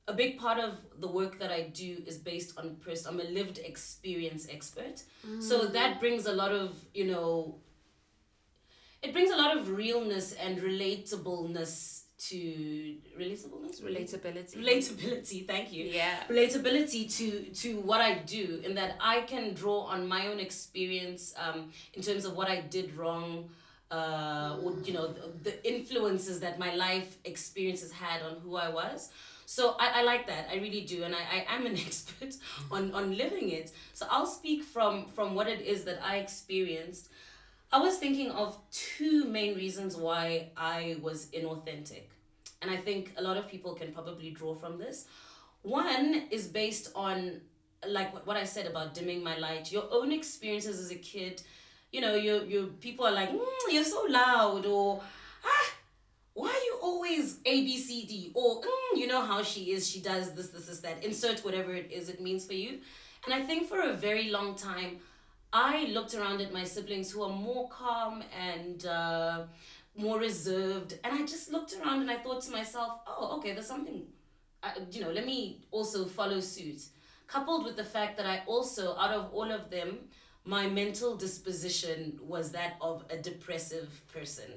[0.08, 3.14] a big part of the work that I do is based on person.
[3.14, 5.02] I'm a lived experience expert.
[5.38, 7.56] So that brings a lot of, you know,
[9.02, 14.56] it brings a lot of realness and relatableness to relatableness Relatability.
[14.56, 16.16] relatability thank you Yeah.
[16.28, 17.26] relatability to
[17.62, 22.02] to what I do in that I can draw on my own experience um, in
[22.02, 23.48] terms of what I did wrong
[23.92, 28.68] uh, or you know the, the influences that my life experiences had on who I
[28.68, 29.10] was
[29.50, 32.34] so I, I like that I really do and I, I am an expert
[32.70, 37.08] on on living it so I'll speak from from what it is that I experienced
[37.72, 42.04] I was thinking of two main reasons why I was inauthentic.
[42.62, 45.06] And I think a lot of people can probably draw from this.
[45.62, 47.40] One is based on
[47.86, 51.42] like what- I said about dimming my light, your own experiences as a kid.
[51.92, 55.00] You know, your, you people are like, mm, you're so loud, or
[55.44, 55.70] ah,
[56.34, 59.80] why are you always A B C D, or mm, you know how she is,
[59.92, 60.96] she does this, this, this, that.
[61.08, 62.72] Insert whatever it is it means for you.
[63.24, 64.90] And I think for a very long time,
[65.70, 68.14] I looked around at my siblings who are more calm
[68.50, 69.38] and uh,
[69.96, 73.70] more reserved, and I just looked around and I thought to myself, oh, okay, there's
[73.74, 73.98] something,
[74.62, 75.38] uh, you know, let me
[75.76, 76.80] also follow suit.
[77.34, 79.90] Coupled with the fact that I also, out of all of them,
[80.44, 84.50] my mental disposition was that of a depressive person.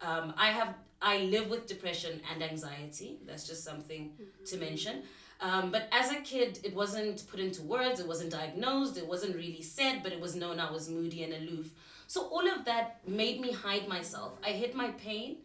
[0.00, 3.18] Um, I have, I live with depression and anxiety.
[3.26, 4.12] That's just something
[4.46, 5.02] to mention.
[5.40, 9.36] Um, but as a kid, it wasn't put into words, it wasn't diagnosed, it wasn't
[9.36, 11.70] really said, but it was known I was moody and aloof.
[12.08, 14.38] So all of that made me hide myself.
[14.44, 15.36] I hid my pain.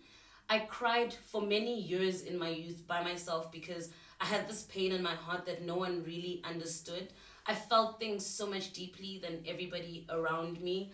[0.50, 3.90] I cried for many years in my youth by myself because
[4.20, 7.10] I had this pain in my heart that no one really understood.
[7.46, 10.92] I felt things so much deeply than everybody around me.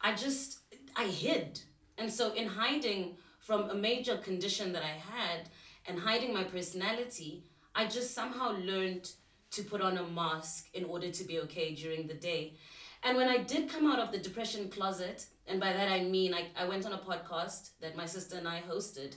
[0.00, 0.60] I just,
[0.94, 1.60] I hid.
[1.98, 5.48] And so, in hiding from a major condition that I had
[5.86, 9.10] and hiding my personality, I just somehow learned
[9.52, 12.54] to put on a mask in order to be okay during the day.
[13.02, 16.34] And when I did come out of the depression closet, and by that I mean
[16.34, 19.14] I, I went on a podcast that my sister and I hosted,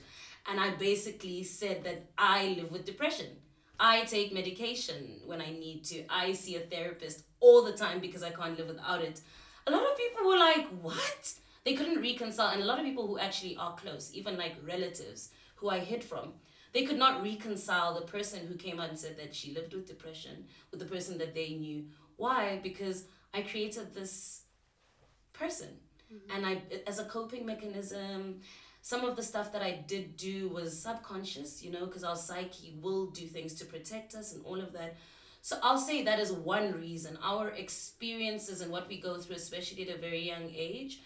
[0.48, 3.26] and I basically said that I live with depression.
[3.78, 6.04] I take medication when I need to.
[6.08, 9.20] I see a therapist all the time because I can't live without it.
[9.66, 11.34] A lot of people were like, What?
[11.64, 12.48] They couldn't reconcile.
[12.48, 16.02] And a lot of people who actually are close, even like relatives who I hid
[16.02, 16.34] from,
[16.72, 19.86] they could not reconcile the person who came out and said that she lived with
[19.86, 21.86] depression with the person that they knew.
[22.16, 22.60] Why?
[22.62, 24.42] Because I created this
[25.32, 25.68] person.
[26.12, 26.36] Mm-hmm.
[26.36, 28.40] And I, as a coping mechanism,
[28.82, 32.74] some of the stuff that I did do was subconscious, you know, because our psyche
[32.80, 34.96] will do things to protect us and all of that.
[35.42, 37.18] So I'll say that is one reason.
[37.22, 41.00] Our experiences and what we go through, especially at a very young age,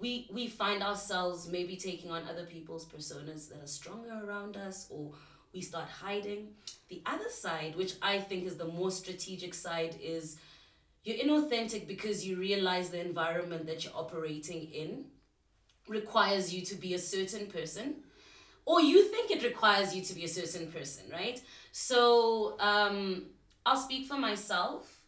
[0.00, 4.86] we we find ourselves maybe taking on other people's personas that are stronger around us
[4.90, 5.12] or
[5.52, 6.48] we start hiding.
[6.88, 10.36] The other side, which I think is the more strategic side, is
[11.02, 15.06] you're inauthentic because you realize the environment that you're operating in
[15.88, 17.96] requires you to be a certain person
[18.66, 23.24] or you think it requires you to be a certain person right so um,
[23.66, 24.99] i'll speak for myself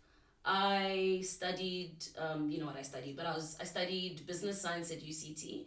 [0.45, 4.91] i studied um, you know what i studied but i was i studied business science
[4.91, 5.67] at uct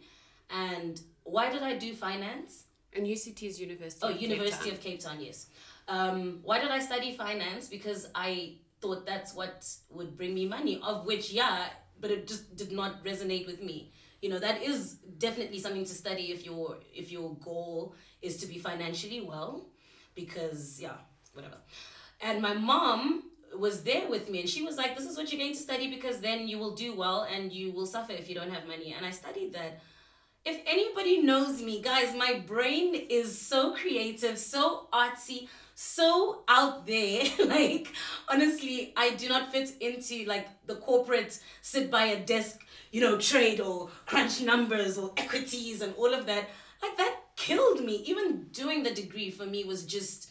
[0.50, 2.64] and why did i do finance?
[2.92, 5.48] And uct is university oh of university cape of cape town yes.
[5.88, 7.68] Um, why did i study finance?
[7.68, 11.68] Because i thought that's what would bring me money, of which, yeah,
[12.00, 13.92] but it just did not resonate with me.
[14.22, 18.46] You know, that is definitely something to study if your if your goal is to
[18.46, 19.68] be financially well,
[20.14, 20.96] because yeah,
[21.32, 21.58] whatever.
[22.20, 23.24] And my mom
[23.58, 25.88] was there with me and she was like, This is what you're going to study
[25.88, 28.94] because then you will do well and you will suffer if you don't have money.
[28.96, 29.80] And I studied that.
[30.44, 37.24] If anybody knows me, guys, my brain is so creative, so artsy so out there.
[37.46, 37.92] like,
[38.28, 43.18] honestly, I do not fit into like the corporate sit by a desk, you know,
[43.18, 46.48] trade or crunch numbers or equities and all of that.
[46.82, 47.96] Like, that killed me.
[48.06, 50.25] Even doing the degree for me was just,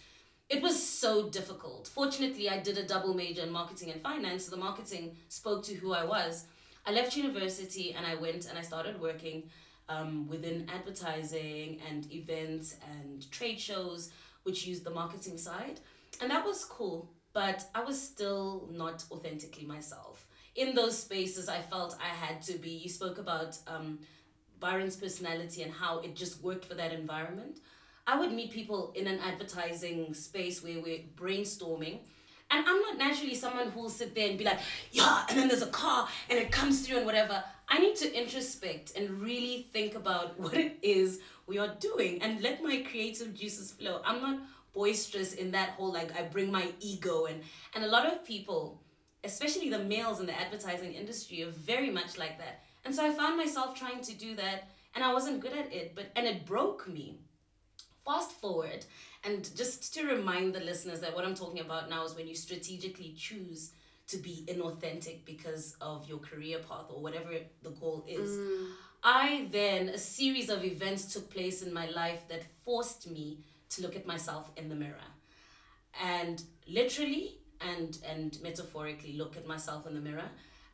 [0.50, 1.88] it was so difficult.
[1.88, 5.74] Fortunately, I did a double major in marketing and finance, so the marketing spoke to
[5.74, 6.46] who I was.
[6.86, 9.50] I left university and I went and I started working
[9.90, 14.12] um, within advertising and events and trade shows
[14.44, 15.80] which used the marketing side.
[16.22, 20.28] And that was cool, but I was still not authentically myself.
[20.56, 22.70] In those spaces, I felt I had to be.
[22.70, 24.00] You spoke about um,
[24.60, 27.60] Byron's personality and how it just worked for that environment.
[28.08, 32.00] I would meet people in an advertising space where we're brainstorming.
[32.52, 34.60] And I'm not naturally someone who will sit there and be like,
[34.92, 37.44] yeah, and then there's a car and it comes through and whatever.
[37.68, 42.42] I need to introspect and really think about what it is we are doing and
[42.42, 44.02] let my creative juices flow.
[44.06, 44.40] I'm not
[44.74, 47.42] boisterous in that whole like I bring my ego and
[47.74, 48.82] and a lot of people,
[49.24, 52.64] especially the males in the advertising industry, are very much like that.
[52.84, 55.96] And so I found myself trying to do that and I wasn't good at it,
[55.96, 57.20] but and it broke me.
[58.06, 58.86] Fast forward,
[59.24, 62.36] and just to remind the listeners that what I'm talking about now is when you
[62.36, 63.72] strategically choose
[64.08, 67.32] to be inauthentic because of your career path or whatever
[67.64, 68.30] the goal is.
[68.30, 68.68] Mm.
[69.04, 73.40] I then, a series of events took place in my life that forced me
[73.70, 75.10] to look at myself in the mirror.
[76.04, 80.30] And literally and, and metaphorically look at myself in the mirror.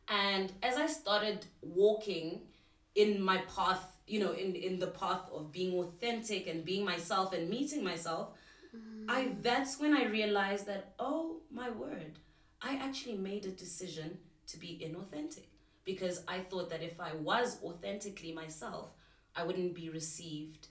[0.08, 2.42] And as I started walking
[2.96, 7.32] in my path, you know, in, in the path of being authentic and being myself
[7.34, 8.30] and meeting myself,
[8.76, 9.06] mm.
[9.08, 12.20] I that's when I realized that, oh my word,
[12.62, 15.46] I actually made a decision to be inauthentic
[15.86, 18.90] because I thought that if I was authentically myself,
[19.34, 20.68] I wouldn't be received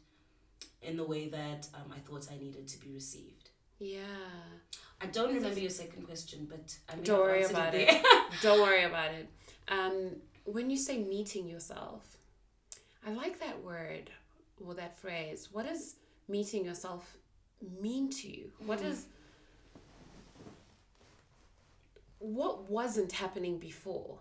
[0.83, 3.49] in the way that um, I thought I needed to be received.
[3.79, 4.01] Yeah.
[5.01, 7.89] I don't remember your second question, but I don't worry about it.
[7.89, 8.05] it.
[8.43, 9.29] don't worry about it.
[9.69, 12.19] Um, when you say meeting yourself,
[13.07, 14.11] I like that word
[14.65, 15.49] or that phrase.
[15.53, 15.97] What does
[16.29, 17.17] meeting yourself
[17.81, 18.51] mean to you?
[18.65, 18.97] What mm.
[22.19, 24.19] what wasn't happening before?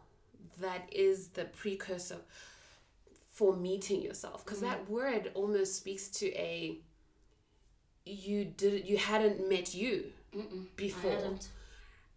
[0.61, 2.17] that is the precursor
[3.31, 4.69] for meeting yourself because mm.
[4.69, 6.77] that word almost speaks to a
[8.05, 10.05] you did you hadn't met you
[10.35, 11.35] Mm-mm, before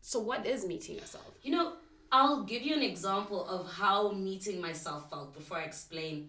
[0.01, 1.75] so what is meeting yourself you know
[2.11, 6.29] i'll give you an example of how meeting myself felt before i explain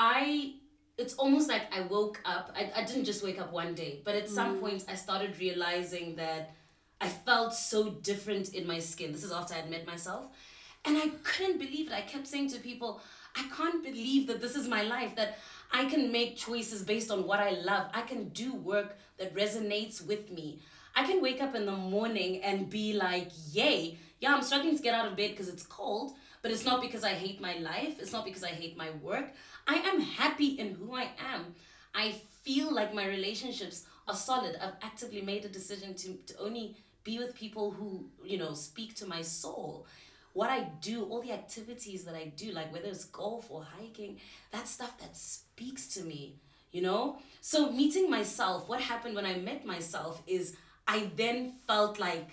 [0.00, 0.54] i
[0.98, 4.14] it's almost like i woke up i, I didn't just wake up one day but
[4.16, 4.60] at some mm.
[4.60, 6.54] point i started realizing that
[7.00, 10.26] i felt so different in my skin this is after i'd met myself
[10.84, 11.92] and I couldn't believe it.
[11.92, 13.00] I kept saying to people,
[13.36, 15.38] I can't believe that this is my life, that
[15.72, 17.90] I can make choices based on what I love.
[17.92, 20.60] I can do work that resonates with me.
[20.96, 24.82] I can wake up in the morning and be like, yay, yeah, I'm struggling to
[24.82, 28.00] get out of bed because it's cold, but it's not because I hate my life.
[28.00, 29.30] It's not because I hate my work.
[29.70, 31.54] I am happy in who I am.
[31.94, 34.56] I feel like my relationships are solid.
[34.60, 38.96] I've actively made a decision to, to only be with people who, you know, speak
[38.96, 39.86] to my soul.
[40.32, 44.16] What I do, all the activities that I do, like whether it's golf or hiking,
[44.50, 46.34] that stuff that speaks to me,
[46.72, 47.18] you know?
[47.40, 50.56] So, meeting myself, what happened when I met myself is
[50.88, 52.28] I then felt like,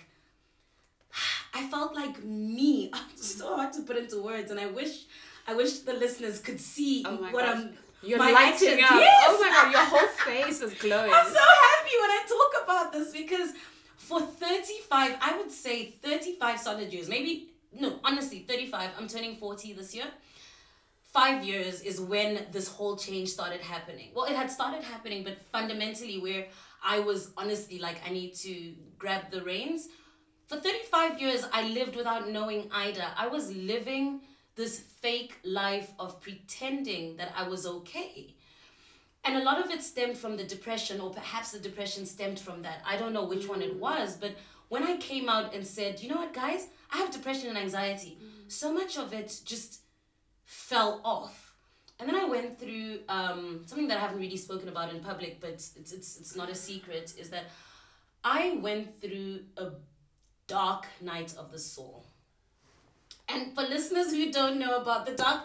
[1.54, 2.90] I felt like me.
[3.16, 5.04] So hard to put into words, and I wish,
[5.48, 7.56] I wish the listeners could see Oh what gosh.
[7.56, 7.70] I'm.
[8.02, 8.90] You're my lighting up.
[8.92, 9.24] Yes!
[9.28, 11.10] Oh my god, your whole face is glowing.
[11.12, 13.50] I'm so happy when I talk about this because
[13.96, 18.90] for 35, I would say 35 solid years, maybe, no, honestly, 35.
[18.98, 20.04] I'm turning 40 this year.
[21.12, 24.10] Five years is when this whole change started happening.
[24.14, 26.46] Well, it had started happening, but fundamentally, where
[26.84, 29.88] I was honestly like, I need to grab the reins.
[30.46, 33.12] For 35 years, I lived without knowing Ida.
[33.16, 34.20] I was living
[34.58, 38.34] this fake life of pretending that I was okay.
[39.24, 42.62] And a lot of it stemmed from the depression, or perhaps the depression stemmed from
[42.62, 42.82] that.
[42.84, 44.32] I don't know which one it was, but
[44.68, 48.18] when I came out and said, you know what, guys, I have depression and anxiety,
[48.48, 49.82] so much of it just
[50.44, 51.54] fell off.
[52.00, 55.40] And then I went through um, something that I haven't really spoken about in public,
[55.40, 57.44] but it's, it's, it's not a secret, is that
[58.24, 59.70] I went through a
[60.48, 62.07] dark night of the soul.
[63.28, 65.44] And for listeners who don't know about the dark,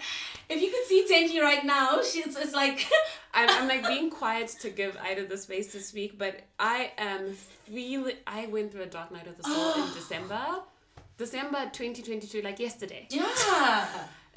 [0.50, 2.86] if you could see Tenji right now, she's it's like
[3.34, 7.34] I'm, I'm like being quiet to give Ida the space to speak, but I am
[7.34, 8.16] feeling.
[8.28, 10.44] I went through a dark night of the soul in December,
[11.18, 13.08] December 2022, like yesterday.
[13.10, 13.88] yeah,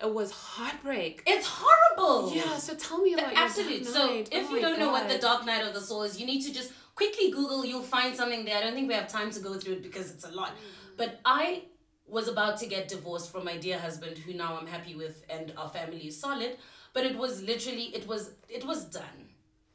[0.03, 1.23] It was heartbreak.
[1.27, 2.33] it's horrible.
[2.35, 3.87] Yeah, so tell me about your Absolute.
[3.87, 6.27] So if Oh you don't know what the dark night of the soul is, you
[6.27, 7.65] need to just quickly Google.
[7.65, 8.57] You'll find something there.
[8.59, 10.49] I don't think we have time to go through it because it's a lot.
[10.51, 10.97] Mm.
[10.97, 11.63] But I
[12.09, 15.53] was about to get divorced from my dear husband, who now I'm happy with, and
[15.57, 16.57] our family is solid.
[16.93, 19.29] But it was literally it was it was done,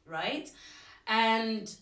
[0.06, 0.50] right?
[1.06, 1.74] And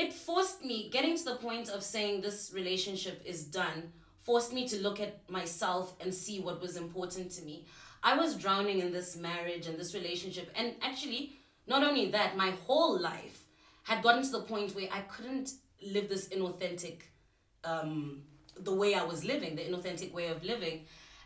[0.00, 3.92] it forced me getting to the point of saying this relationship is done
[4.22, 7.66] forced me to look at myself and see what was important to me
[8.02, 11.32] i was drowning in this marriage and this relationship and actually
[11.66, 13.44] not only that my whole life
[13.82, 15.50] had gotten to the point where i couldn't
[15.94, 17.02] live this inauthentic
[17.64, 18.22] um
[18.64, 20.84] the way i was living the inauthentic way of living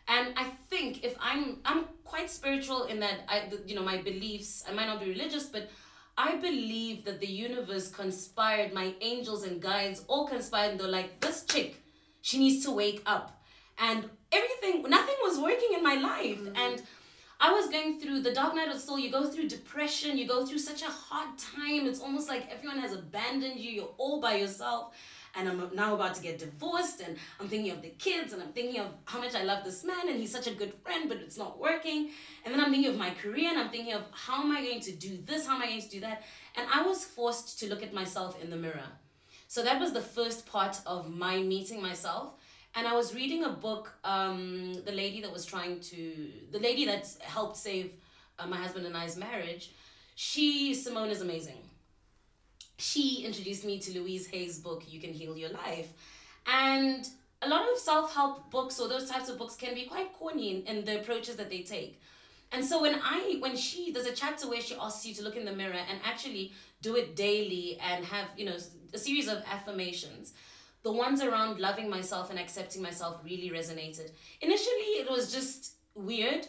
[0.08, 4.64] and i think if i'm i'm quite spiritual in that i you know my beliefs
[4.68, 5.70] i might not be religious but
[6.16, 11.20] I believe that the universe conspired, my angels and guides all conspired, and they're like,
[11.20, 11.82] this chick,
[12.22, 13.42] she needs to wake up.
[13.78, 16.38] And everything, nothing was working in my life.
[16.38, 16.56] Mm-hmm.
[16.56, 16.82] And
[17.40, 18.98] I was going through the dark night of the soul.
[18.98, 21.86] You go through depression, you go through such a hard time.
[21.86, 24.94] It's almost like everyone has abandoned you, you're all by yourself.
[25.36, 28.52] And I'm now about to get divorced, and I'm thinking of the kids, and I'm
[28.52, 31.18] thinking of how much I love this man, and he's such a good friend, but
[31.18, 32.10] it's not working.
[32.44, 34.80] And then I'm thinking of my career, and I'm thinking of how am I going
[34.80, 35.46] to do this?
[35.46, 36.22] How am I going to do that?
[36.56, 38.88] And I was forced to look at myself in the mirror.
[39.48, 42.34] So that was the first part of my meeting myself.
[42.76, 46.84] And I was reading a book, um, the lady that was trying to, the lady
[46.86, 47.92] that helped save
[48.38, 49.72] uh, my husband and I's marriage.
[50.16, 51.58] She, Simone, is amazing.
[52.76, 55.88] She introduced me to Louise Hay's book, You Can Heal Your Life.
[56.46, 57.06] And
[57.42, 60.56] a lot of self help books or those types of books can be quite corny
[60.56, 62.00] in, in the approaches that they take.
[62.52, 65.36] And so when I when she there's a chapter where she asks you to look
[65.36, 66.52] in the mirror and actually
[66.82, 68.56] do it daily and have, you know,
[68.92, 70.34] a series of affirmations.
[70.82, 74.10] The ones around loving myself and accepting myself really resonated.
[74.40, 76.46] Initially it was just weird,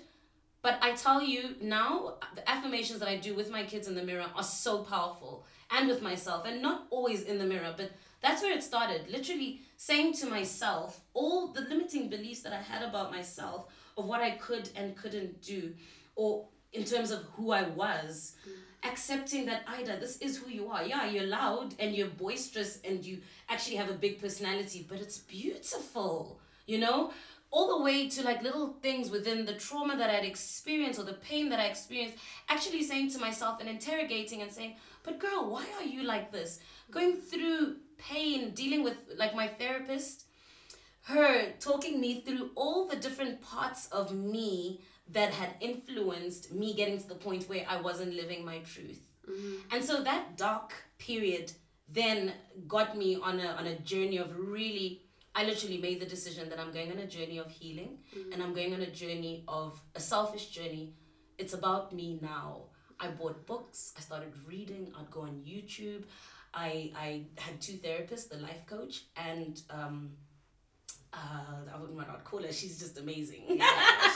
[0.62, 4.04] but I tell you now the affirmations that I do with my kids in the
[4.04, 5.46] mirror are so powerful
[5.76, 9.10] and with myself and not always in the mirror, but that's where it started.
[9.10, 13.66] Literally saying to myself all the limiting beliefs that I had about myself
[13.98, 15.74] of what I could and couldn't do,
[16.16, 18.90] or in terms of who I was, mm.
[18.90, 20.84] accepting that Ida, this is who you are.
[20.84, 23.20] Yeah, you're loud and you're boisterous and you
[23.50, 27.12] actually have a big personality, but it's beautiful, you know?
[27.52, 31.14] All the way to like little things within the trauma that I'd experienced or the
[31.14, 32.18] pain that I experienced,
[32.50, 34.76] actually saying to myself and interrogating and saying,
[35.06, 36.60] but girl, why are you like this?
[36.92, 40.26] Going through pain, dealing with like my therapist,
[41.04, 44.82] her talking me through all the different parts of me
[45.12, 49.02] that had influenced me getting to the point where I wasn't living my truth.
[49.30, 49.76] Mm-hmm.
[49.76, 51.52] And so that dark period
[51.88, 52.34] then
[52.68, 55.02] got me on a on a journey of really
[55.36, 58.32] I literally made the decision that I'm going on a journey of healing mm-hmm.
[58.32, 60.94] and I'm going on a journey of a selfish journey.
[61.38, 62.70] It's about me now.
[63.00, 66.04] I bought books, I started reading, I'd go on YouTube.
[66.54, 70.12] I I had two therapists, the life coach and um
[71.14, 72.52] uh, I would not call her.
[72.52, 73.44] She's just amazing.
[73.48, 73.66] Yeah,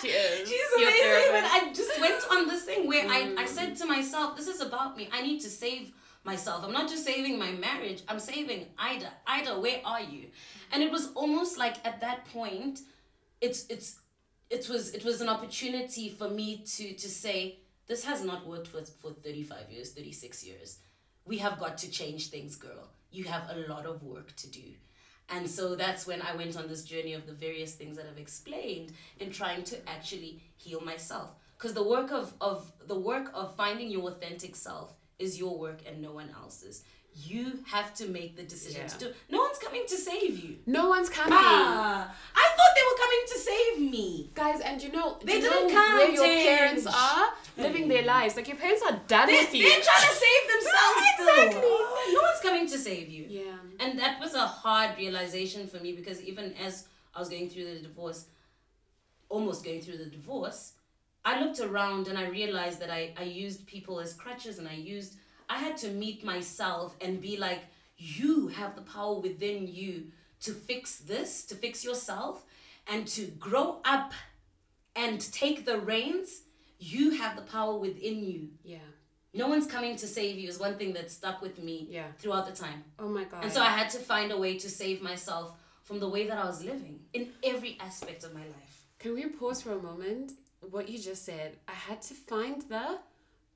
[0.01, 0.49] she is.
[0.49, 1.31] She's Your amazing.
[1.31, 1.43] But.
[1.45, 3.47] I just went on this thing where I, I Mm.
[3.47, 5.07] said to myself, this is about me.
[5.13, 5.93] I need to save
[6.25, 6.63] myself.
[6.65, 9.09] I'm not just saving my marriage, I'm saving Ida.
[9.25, 10.27] Ida, where are you?
[10.73, 12.79] And it was almost like at that point,
[13.39, 13.99] it's it's
[14.49, 17.59] it was it was an opportunity for me to to say,
[17.89, 20.77] this has not worked for, for 35 years, 36 years.
[21.25, 22.87] We have got to change things, girl.
[23.11, 24.75] You have a lot of work to do.
[25.27, 28.19] And so that's when I went on this journey of the various things that I've
[28.19, 31.31] explained in trying to actually heal myself.
[31.57, 35.79] Because the work of, of the work of finding your authentic self is your work
[35.87, 36.83] and no one else's.
[37.27, 39.05] You have to make the decision to do.
[39.07, 39.15] it.
[39.29, 40.57] No one's coming to save you.
[40.65, 41.33] No one's coming.
[41.33, 44.31] Ah, I thought they were coming to save me.
[44.35, 47.87] Guys, and you know, They do you know didn't come, where your parents are living
[47.87, 48.35] their lives.
[48.35, 49.67] Like your parents are done They, with you.
[49.69, 51.01] they're trying to save themselves.
[51.13, 51.27] still.
[51.45, 52.13] Exactly.
[52.13, 53.25] No one's coming to save you.
[53.29, 53.57] yeah.
[53.79, 57.65] And that was a hard realization for me because even as I was going through
[57.73, 58.25] the divorce,
[59.29, 60.73] almost going through the divorce,
[61.25, 64.73] I looked around and I realized that I, I used people as crutches and I
[64.73, 65.15] used,
[65.49, 67.61] I had to meet myself and be like,
[67.97, 70.05] you have the power within you
[70.41, 72.45] to fix this, to fix yourself,
[72.87, 74.13] and to grow up
[74.95, 76.43] and take the reins.
[76.79, 78.49] You have the power within you.
[78.63, 78.77] Yeah.
[79.33, 82.07] No one's coming to save you is one thing that stuck with me Yeah.
[82.17, 82.83] throughout the time.
[82.97, 83.43] Oh my god.
[83.43, 85.51] And so I had to find a way to save myself
[85.83, 88.85] from the way that I was living in every aspect of my life.
[88.97, 90.33] Can we pause for a moment?
[90.61, 91.57] What you just said.
[91.67, 92.99] I had to find the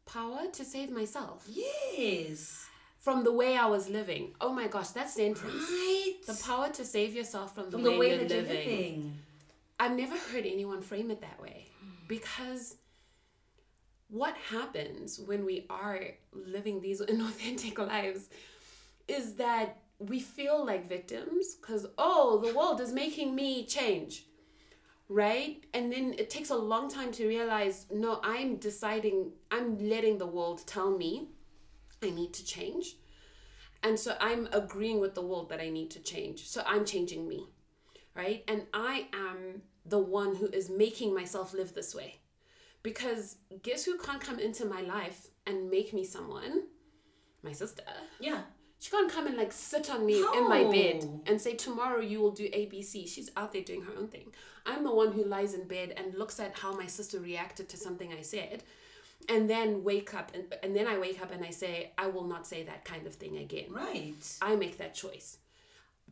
[0.05, 2.65] power to save myself Yes.
[2.99, 4.33] from the way I was living.
[4.39, 5.43] Oh my gosh, that sentence.
[5.69, 6.13] Right.
[6.25, 8.47] The power to save yourself from the, from way, the way you're living.
[8.47, 9.17] living.
[9.79, 11.67] I've never heard anyone frame it that way
[12.07, 12.77] because
[14.07, 15.99] what happens when we are
[16.33, 18.29] living these inauthentic lives
[19.07, 24.25] is that we feel like victims because, oh, the world is making me change,
[25.13, 25.63] right?
[25.73, 30.27] And then it takes a long time to realize, no, I'm deciding, I'm letting the
[30.27, 31.29] world tell me
[32.01, 32.97] I need to change.
[33.81, 36.47] And so I'm agreeing with the world that I need to change.
[36.47, 37.47] So I'm changing me
[38.15, 38.43] right?
[38.47, 42.21] And I am the one who is making myself live this way.
[42.81, 46.63] Because guess who can't come into my life and make me someone?
[47.41, 47.83] My sister.
[48.19, 48.41] Yeah.
[48.83, 52.19] She can't come and like sit on me in my bed and say, Tomorrow you
[52.19, 53.07] will do ABC.
[53.07, 54.33] She's out there doing her own thing.
[54.65, 57.77] I'm the one who lies in bed and looks at how my sister reacted to
[57.77, 58.61] something I said
[59.29, 62.25] and then wake up and, and then I wake up and I say, I will
[62.25, 63.67] not say that kind of thing again.
[63.71, 64.15] Right.
[64.41, 65.37] I make that choice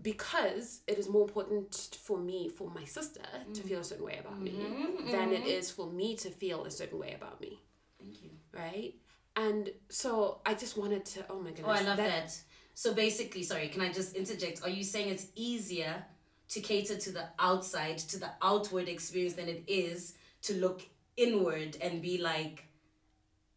[0.02, 3.20] because it is more important for me, for my sister,
[3.54, 3.68] to mm.
[3.68, 5.50] feel a certain way about me mm-hmm, than it mm-hmm.
[5.50, 7.60] is for me to feel a certain way about me,
[8.00, 8.30] Thank you.
[8.54, 8.94] right?
[9.36, 11.68] And so I just wanted to, oh my goodness.
[11.68, 12.38] Oh, I love that.
[12.74, 14.64] So basically, sorry, can I just interject?
[14.64, 16.04] Are you saying it's easier
[16.50, 20.82] to cater to the outside, to the outward experience than it is to look
[21.18, 22.66] inward and be like,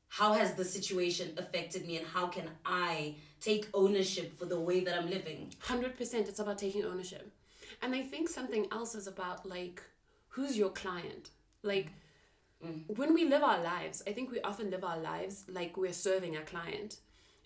[0.09, 4.81] how has the situation affected me and how can I take ownership for the way
[4.81, 5.53] that I'm living?
[5.65, 7.33] 100% it's about taking ownership.
[7.83, 9.83] And I think something else is about like,
[10.29, 11.31] who's your client?
[11.65, 11.89] Like,
[12.65, 12.85] mm.
[12.97, 16.37] when we live our lives, I think we often live our lives like we're serving
[16.37, 16.99] a client.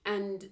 [0.04, 0.50] And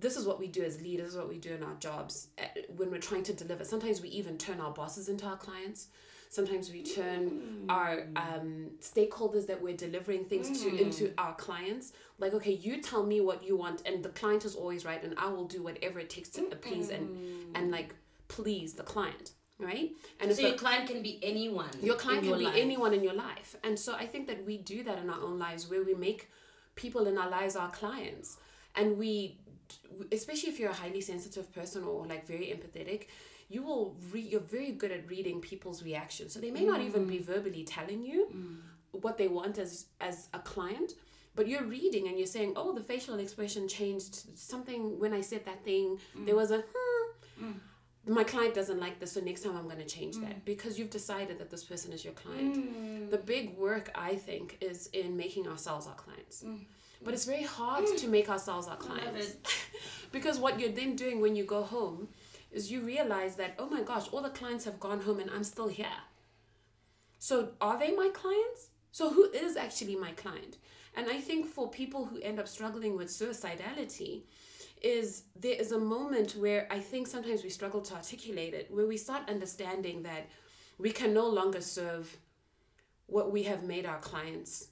[0.00, 2.42] this is what we do as leaders, what we do in our jobs uh,
[2.76, 3.64] when we're trying to deliver.
[3.64, 5.88] Sometimes we even turn our bosses into our clients.
[6.28, 11.92] Sometimes we turn our um, stakeholders that we're delivering things to into our clients.
[12.18, 15.14] Like, okay, you tell me what you want, and the client is always right, and
[15.18, 17.08] I will do whatever it takes to please and
[17.54, 17.94] and like
[18.28, 19.92] please the client, right?
[20.20, 21.70] And So the- your client can be anyone.
[21.80, 22.56] your client can be life.
[22.56, 23.56] anyone in your life.
[23.62, 26.28] And so I think that we do that in our own lives where we make
[26.74, 28.36] people in our lives our clients.
[28.74, 29.38] And we,
[30.12, 33.06] especially if you're a highly sensitive person or like very empathetic,
[33.48, 36.32] you will read you're very good at reading people's reactions.
[36.32, 37.24] So they may not even be mm.
[37.24, 39.02] verbally telling you mm.
[39.02, 40.92] what they want as as a client,
[41.34, 45.44] but you're reading and you're saying, "Oh, the facial expression changed something when I said
[45.46, 45.98] that thing.
[46.14, 46.38] There mm.
[46.38, 46.64] was a
[47.38, 47.52] hmm,
[48.06, 50.90] my client doesn't like this, so next time I'm going to change that because you've
[50.90, 53.10] decided that this person is your client.
[53.10, 56.44] The big work, I think, is in making ourselves our clients.
[57.02, 59.36] But it's very hard to make ourselves our clients
[60.12, 62.08] because what you're then doing when you go home
[62.50, 65.44] is you realize that, oh my gosh, all the clients have gone home and I'm
[65.44, 65.86] still here.
[67.18, 68.70] So are they my clients?
[68.92, 70.56] So who is actually my client?
[70.94, 74.22] And I think for people who end up struggling with suicidality,
[74.82, 78.86] is there is a moment where I think sometimes we struggle to articulate it, where
[78.86, 80.28] we start understanding that
[80.78, 82.16] we can no longer serve
[83.06, 84.68] what we have made our clients,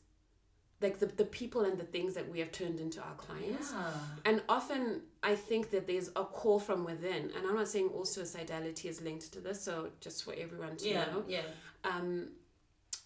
[0.84, 3.72] like the, the people and the things that we have turned into our clients.
[3.72, 3.90] Yeah.
[4.24, 7.22] And often I think that there's a call from within.
[7.34, 10.88] And I'm not saying all suicidality is linked to this, so just for everyone to
[10.88, 11.04] Yeah.
[11.06, 11.24] know.
[11.26, 11.40] Yeah.
[11.84, 12.28] Um,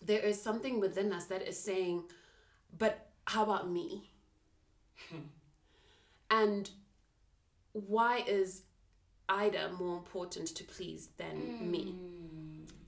[0.02, 2.04] there is something within us that is saying,
[2.76, 2.94] but
[3.26, 4.10] how about me?
[6.30, 6.70] and
[7.72, 8.62] why is
[9.28, 11.94] Ida more important to please than me?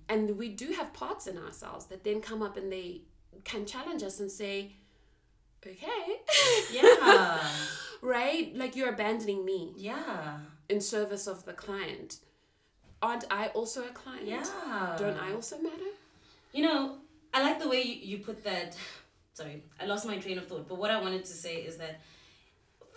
[0.08, 3.02] And we do have parts in ourselves that then come up and they
[3.44, 4.72] can challenge us and say,
[5.66, 6.20] okay,
[6.72, 7.38] Yeah.
[8.02, 8.54] right?
[8.54, 10.38] Like you're abandoning me yeah.
[10.68, 12.18] in service of the client.
[13.02, 14.26] Aren't I also a client?
[14.26, 14.96] Yeah.
[14.98, 15.90] Don't I also matter?
[16.52, 16.98] You know,
[17.32, 18.76] I like the way you, you put that.
[19.34, 20.68] Sorry, I lost my train of thought.
[20.68, 22.00] But what I wanted to say is that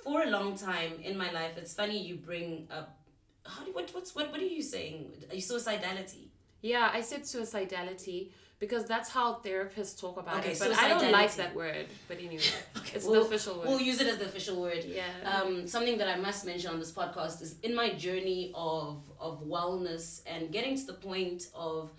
[0.03, 2.97] for a long time in my life, it's funny you bring up.
[3.45, 5.11] How do what what's what what are you saying?
[5.33, 6.27] Suicidality?
[6.63, 10.59] Yeah, I said suicidality because that's how therapists talk about Okay, it.
[10.59, 11.87] But I don't like that word.
[12.07, 12.41] But anyway,
[12.95, 13.67] it's we'll- the official word.
[13.67, 14.83] We'll use it as the official word.
[14.85, 15.03] Yeah.
[15.25, 19.43] Um, something that I must mention on this podcast is in my journey of of
[19.43, 21.91] wellness and getting to the point of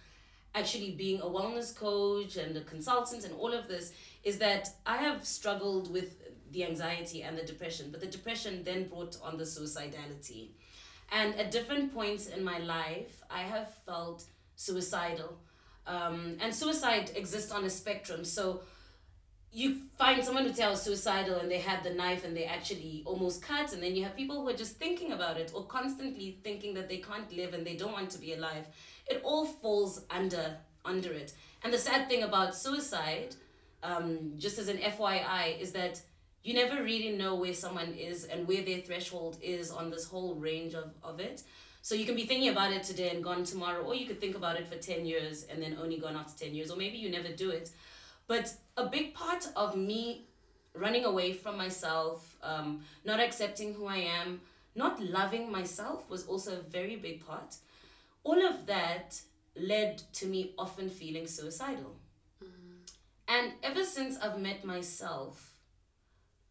[0.54, 3.92] actually being a wellness coach and a consultant and all of this
[4.22, 6.10] is that I have struggled with
[6.52, 10.50] the anxiety and the depression, but the depression then brought on the suicidality.
[11.12, 14.24] And at different points in my life, I have felt
[14.56, 15.38] suicidal.
[15.86, 18.24] Um, and suicide exists on a spectrum.
[18.24, 18.62] So
[19.54, 23.40] you find someone who tells suicidal and they had the knife and they actually almost
[23.40, 26.74] cut and then you have people who are just thinking about it or constantly thinking
[26.74, 28.66] that they can't live and they don't want to be alive
[29.06, 31.32] it all falls under under it
[31.62, 33.36] and the sad thing about suicide
[33.84, 36.02] um, just as an fyi is that
[36.42, 40.34] you never really know where someone is and where their threshold is on this whole
[40.34, 41.44] range of, of it
[41.84, 44.34] so you can be thinking about it today and gone tomorrow or you could think
[44.34, 47.10] about it for 10 years and then only gone after 10 years or maybe you
[47.10, 47.68] never do it
[48.26, 50.24] but a big part of me
[50.74, 54.40] running away from myself, um, not accepting who I am,
[54.74, 57.56] not loving myself was also a very big part.
[58.24, 59.20] All of that
[59.54, 61.96] led to me often feeling suicidal.
[63.28, 65.54] And ever since I've met myself,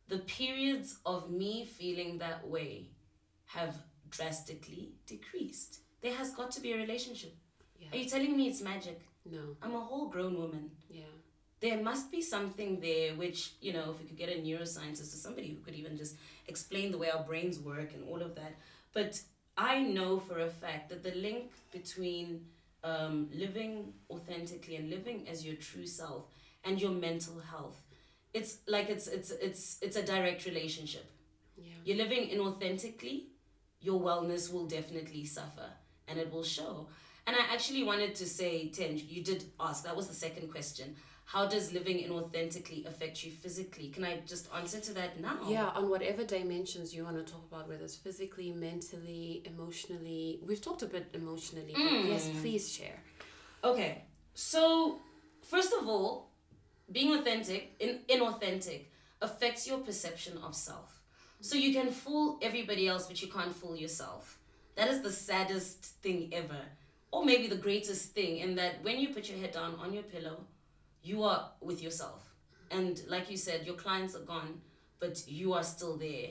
[0.07, 2.89] the periods of me feeling that way
[3.47, 3.75] have
[4.18, 5.80] drastically decreased.
[6.01, 7.34] There has got to be a relationship.
[7.80, 7.88] Yeah.
[7.93, 8.99] Are you telling me it's magic?
[9.30, 9.43] No.
[9.61, 10.66] I'm a whole grown woman
[10.99, 11.14] Yeah.
[11.66, 15.20] there must be something there which you know if we could get a neuroscientist or
[15.28, 16.14] somebody who could even just
[16.53, 18.53] explain the way our brains work and all of that
[18.97, 19.11] but
[19.72, 21.45] i know for a fact that the link
[21.78, 22.28] between
[22.91, 26.24] um, living authentically and living as your true self
[26.66, 27.80] and your mental health
[28.34, 31.07] it's like it's it's it's it's a direct relationship
[31.57, 31.80] Yeah.
[31.86, 33.18] you're living inauthentically,
[33.84, 35.69] your wellness will definitely suffer
[36.07, 36.88] and it will show.
[37.27, 40.95] And I actually wanted to say, Tenj, you did ask, that was the second question.
[41.25, 43.89] How does living inauthentically affect you physically?
[43.89, 45.38] Can I just answer to that now?
[45.47, 50.39] Yeah, on whatever dimensions you want to talk about, whether it's physically, mentally, emotionally.
[50.45, 52.07] We've talked a bit emotionally, but mm.
[52.09, 52.99] yes, please share.
[53.63, 54.03] Okay,
[54.34, 54.99] so
[55.41, 56.29] first of all,
[56.91, 58.88] being authentic, in, inauthentic,
[59.21, 61.03] affects your perception of self.
[61.43, 64.39] So you can fool everybody else, but you can't fool yourself.
[64.75, 66.61] That is the saddest thing ever.
[67.11, 70.03] Or maybe the greatest thing, in that when you put your head down on your
[70.03, 70.45] pillow,
[71.01, 72.33] you are with yourself.
[72.71, 74.61] And like you said, your clients are gone,
[75.01, 76.29] but you are still there.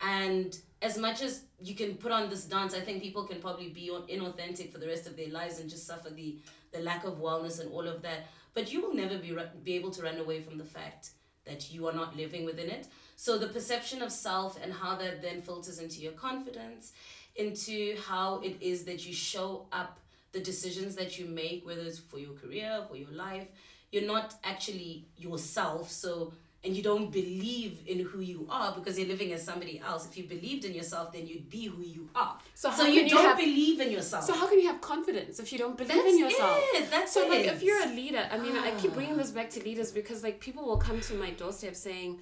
[0.00, 3.70] And as much as you can put on this dance, I think people can probably
[3.70, 6.38] be inauthentic for the rest of their lives and just suffer the,
[6.70, 8.28] the lack of wellness and all of that.
[8.54, 11.10] But you will never be, be able to run away from the fact
[11.44, 12.86] that you are not living within it.
[13.22, 16.90] So the perception of self and how that then filters into your confidence,
[17.36, 20.00] into how it is that you show up,
[20.32, 23.46] the decisions that you make, whether it's for your career, for your life,
[23.92, 25.88] you're not actually yourself.
[25.88, 26.32] So
[26.64, 30.04] and you don't believe in who you are because you're living as somebody else.
[30.04, 32.36] If you believed in yourself, then you'd be who you are.
[32.56, 34.24] So how so can you you don't have- believe in yourself.
[34.24, 36.58] So how can you have confidence if you don't believe That's in yourself?
[36.74, 36.90] it.
[36.90, 39.18] That's so like if you're a leader, I mean, I keep bringing ah.
[39.18, 42.18] this back to leaders because like people will come to my doorstep saying,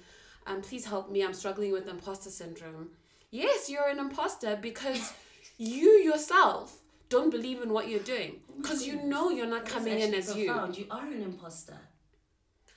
[0.47, 1.23] um, "Please help me.
[1.23, 2.89] I'm struggling with imposter syndrome."
[3.31, 5.13] Yes, you're an imposter because
[5.57, 6.79] you yourself
[7.09, 10.35] don't believe in what you're doing because you know you're not That's coming in as
[10.35, 10.47] you.
[10.47, 10.77] profound.
[10.77, 11.77] You are an imposter.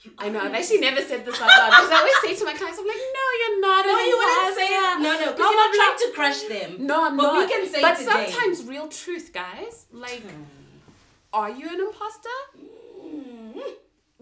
[0.02, 0.40] You I know.
[0.40, 2.86] I've actually never said this out loud because I always say to my clients, "I'm
[2.86, 4.98] like, no, you're not No, you wouldn't say that.
[5.00, 6.86] No, no, because Blah, you're not trying to crush them.
[6.86, 7.38] No, I'm but not.
[7.48, 8.30] we can say but today.
[8.30, 9.86] sometimes real truth, guys.
[9.92, 10.22] Like,
[11.32, 12.28] are you an imposter?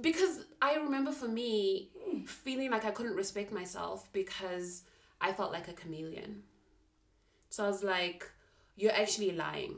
[0.02, 1.90] Because I remember for me
[2.26, 4.82] feeling like I couldn't respect myself because
[5.20, 6.42] I felt like a chameleon.
[7.48, 8.30] So I was like,
[8.76, 9.76] you're actually lying.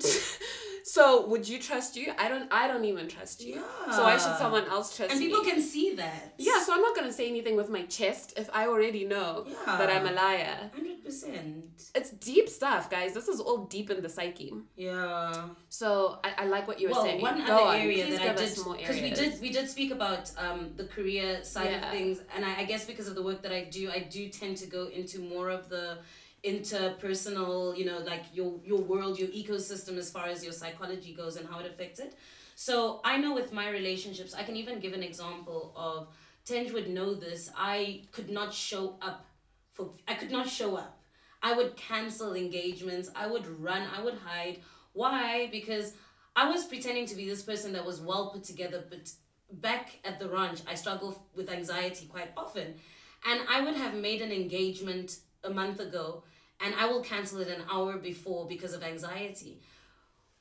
[0.84, 2.12] So would you trust you?
[2.18, 2.52] I don't.
[2.52, 3.54] I don't even trust you.
[3.54, 3.96] Yeah.
[3.96, 5.16] So why should someone else trust you?
[5.16, 5.28] and me?
[5.28, 6.34] people can see that.
[6.38, 6.60] Yeah.
[6.62, 10.06] So I'm not gonna say anything with my chest if I already know that I'm
[10.06, 10.70] a liar.
[11.12, 11.64] Percent.
[11.94, 13.12] It's deep stuff, guys.
[13.14, 14.52] This is all deep in the psyche.
[14.76, 15.48] Yeah.
[15.68, 17.20] So I, I like what you were Well, saying.
[17.20, 17.76] one Go other on.
[17.76, 21.44] area Please that I did because we did we did speak about um, the career
[21.44, 21.86] side Yeah.
[21.86, 24.28] of things, and I, I guess because of the work that I do, I do
[24.28, 25.98] tend to go into more of the
[26.44, 31.36] interpersonal, you know, like your your world, your ecosystem as far as your psychology goes
[31.36, 32.14] and how it affects it.
[32.56, 36.08] So I know with my relationships, I can even give an example of
[36.46, 37.50] Tenj would know this.
[37.56, 39.24] I could not show up
[39.72, 40.98] for I could not show up.
[41.42, 43.10] I would cancel engagements.
[43.16, 43.88] I would run.
[43.96, 44.60] I would hide.
[44.92, 45.48] Why?
[45.50, 45.94] Because
[46.36, 49.10] I was pretending to be this person that was well put together, but
[49.50, 52.74] back at the ranch, I struggle with anxiety quite often.
[53.26, 56.24] And I would have made an engagement a month ago
[56.60, 59.60] and I will cancel it an hour before because of anxiety.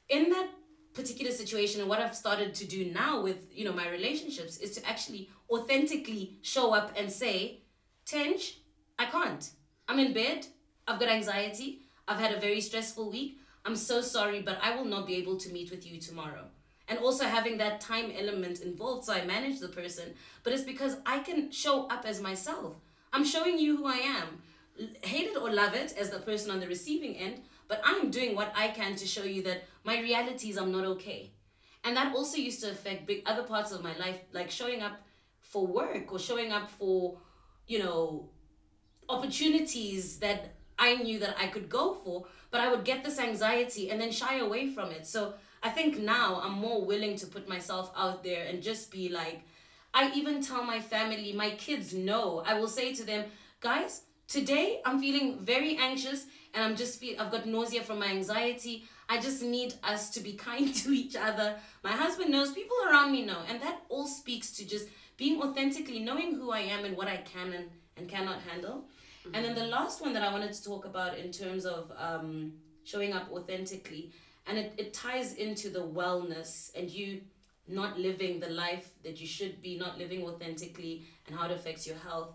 [0.09, 0.49] In that
[0.93, 4.71] particular situation and what I've started to do now with, you know, my relationships is
[4.71, 7.61] to actually authentically show up and say,
[8.05, 8.55] Tenj,
[8.99, 9.49] I can't.
[9.87, 10.45] I'm in bed.
[10.91, 11.79] I've got anxiety.
[12.05, 13.39] I've had a very stressful week.
[13.63, 16.45] I'm so sorry, but I will not be able to meet with you tomorrow.
[16.89, 20.97] And also having that time element involved, so I manage the person, but it's because
[21.05, 22.75] I can show up as myself.
[23.13, 24.41] I'm showing you who I am.
[25.01, 28.35] Hate it or love it as the person on the receiving end, but I'm doing
[28.35, 31.31] what I can to show you that my reality is I'm not okay.
[31.85, 34.99] And that also used to affect big other parts of my life, like showing up
[35.39, 37.17] for work or showing up for,
[37.65, 38.29] you know,
[39.07, 43.91] opportunities that I knew that I could go for, but I would get this anxiety
[43.91, 45.05] and then shy away from it.
[45.05, 49.07] So I think now I'm more willing to put myself out there and just be
[49.07, 49.43] like,
[49.93, 52.41] I even tell my family, my kids know.
[52.47, 53.25] I will say to them,
[53.59, 56.25] guys, today I'm feeling very anxious
[56.55, 58.85] and I'm just feel I've got nausea from my anxiety.
[59.07, 61.57] I just need us to be kind to each other.
[61.83, 65.99] My husband knows, people around me know, and that all speaks to just being authentically
[65.99, 67.65] knowing who I am and what I can and,
[67.97, 68.85] and cannot handle.
[69.33, 72.53] And then the last one that I wanted to talk about in terms of um,
[72.83, 74.11] showing up authentically,
[74.47, 77.21] and it, it ties into the wellness and you
[77.67, 81.85] not living the life that you should be, not living authentically, and how it affects
[81.85, 82.33] your health.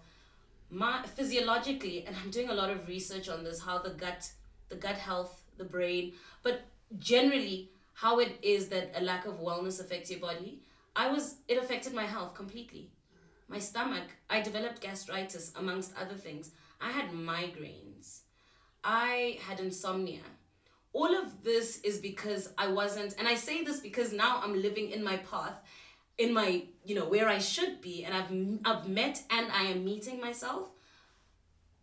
[0.71, 4.31] My physiologically, and I'm doing a lot of research on this, how the gut,
[4.69, 6.13] the gut health, the brain,
[6.43, 6.63] but
[6.99, 10.61] generally how it is that a lack of wellness affects your body.
[10.95, 12.91] I was it affected my health completely.
[13.49, 16.51] My stomach, I developed gastritis amongst other things.
[16.81, 18.21] I had migraines.
[18.85, 20.23] I had insomnia.
[20.93, 24.91] All of this is because I wasn't, and I say this because now I'm living
[24.91, 25.61] in my path,
[26.17, 28.31] in my, you know, where I should be, and I've
[28.65, 30.71] I've met and I am meeting myself.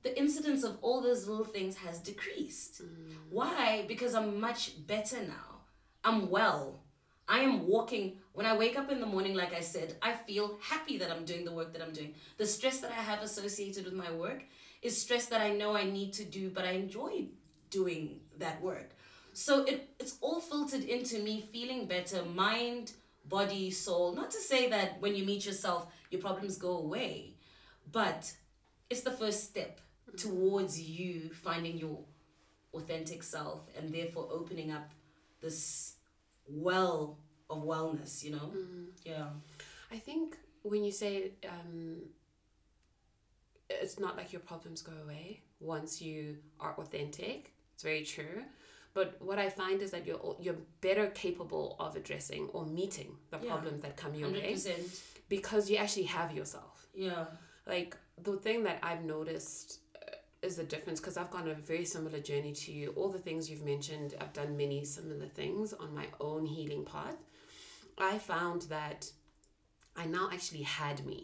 [0.01, 2.81] The incidence of all those little things has decreased.
[2.81, 3.13] Mm.
[3.29, 3.85] Why?
[3.87, 5.61] Because I'm much better now.
[6.03, 6.81] I'm well.
[7.27, 8.17] I am walking.
[8.33, 11.23] When I wake up in the morning, like I said, I feel happy that I'm
[11.23, 12.15] doing the work that I'm doing.
[12.37, 14.43] The stress that I have associated with my work
[14.83, 17.25] is stress that I know I need to do, but I enjoy
[17.69, 18.91] doing that work.
[19.31, 22.91] So it, it's all filtered into me feeling better, mind,
[23.25, 24.13] body, soul.
[24.13, 27.33] Not to say that when you meet yourself, your problems go away,
[27.91, 28.31] but
[28.89, 29.79] it's the first step
[30.17, 31.97] towards you finding your
[32.73, 34.91] authentic self and therefore opening up
[35.41, 35.93] this
[36.47, 37.17] well
[37.49, 38.51] of wellness, you know?
[39.03, 39.27] Yeah.
[39.91, 41.97] I think when you say um,
[43.81, 48.43] it's not like your problems go away once you are authentic, it's very true.
[48.93, 53.39] But what I find is that you're you're better capable of addressing or meeting the
[53.39, 53.49] Yeah.
[53.51, 55.01] problems that come your way 100%.
[55.29, 56.87] because you actually have yourself.
[56.93, 57.25] Yeah.
[57.65, 60.15] Like the thing that I've noticed uh,
[60.47, 62.93] is the difference because I've gone a very similar journey to you.
[62.97, 67.17] All the things you've mentioned, I've done many similar things on my own healing path.
[67.97, 69.11] I found that
[69.95, 71.19] I now actually had me.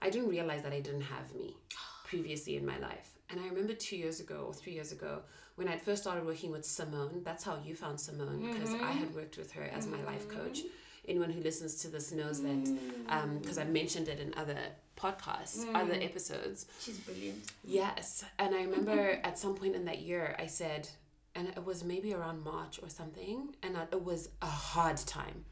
[0.00, 1.48] I didn't realize that I didn't have me
[2.10, 3.14] previously in my life.
[3.30, 5.22] And I remember two years ago or three years ago
[5.54, 7.22] when I first started working with Simone.
[7.24, 9.16] That's how you found Simone because I had mm-hmm.
[9.16, 10.58] worked with her as my life coach.
[10.58, 11.08] Mm-hmm.
[11.08, 12.78] Anyone who listens to this knows that mm.
[13.08, 14.58] um, because I've mentioned it in other
[14.98, 15.74] podcasts, mm.
[15.74, 16.66] other episodes.
[16.78, 17.38] She's brilliant.
[17.64, 18.24] Yes.
[18.38, 20.88] And I remember at some point in that year, I said,
[21.34, 25.44] and it was maybe around March or something, and it was a hard time.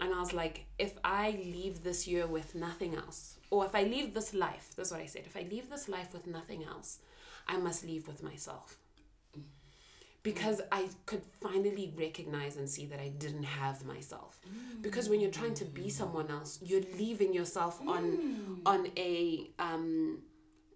[0.00, 3.82] And I was like, if I leave this year with nothing else, or if I
[3.94, 6.98] leave this life, that's what I said, if I leave this life with nothing else,
[7.46, 8.68] I must leave with myself.
[10.22, 14.40] Because I could finally recognize and see that I didn't have myself.
[14.80, 18.04] Because when you're trying to be someone else, you're leaving yourself on
[18.64, 20.20] on a um,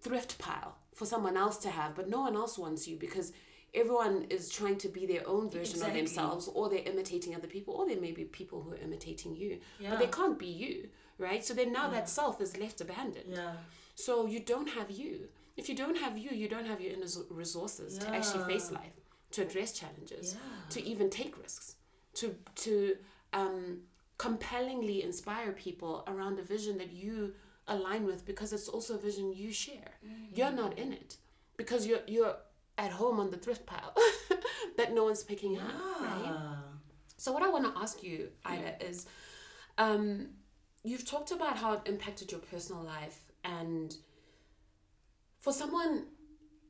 [0.03, 3.33] thrift pile for someone else to have, but no one else wants you because
[3.73, 5.99] everyone is trying to be their own version Exactly.
[6.01, 9.35] of themselves or they're imitating other people or there may be people who are imitating
[9.35, 9.91] you Yeah.
[9.91, 10.89] but they can't be you
[11.19, 11.43] right?
[11.45, 13.33] So then now that self is left abandoned.
[13.35, 13.53] Yeah.
[13.95, 15.13] so you don't have you.
[15.57, 18.95] If you don't have you you don't have your inner resources to actually face life
[19.31, 20.39] to address challenges Yeah.
[20.73, 21.75] to even take risks
[22.19, 22.25] to
[22.65, 22.73] to
[23.33, 23.81] um,
[24.17, 27.33] compellingly inspire people around a vision that you
[27.67, 29.91] align with because it's also a vision you share.
[30.37, 31.17] You're not in it
[31.57, 32.35] because you're you're
[32.77, 33.93] at home on the thrift pile
[34.77, 36.35] that no one's picking up right?
[37.17, 39.05] So what I want to ask you, Ida, is
[39.77, 40.29] um,
[40.83, 43.95] you've talked about how it impacted your personal life, and
[45.39, 46.05] for someone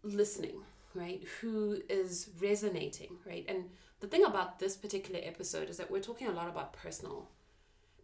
[0.04, 0.62] listening,
[0.94, 3.66] right, who is resonating, right, and
[4.00, 7.30] the thing about this particular episode is that we're talking a lot about personal,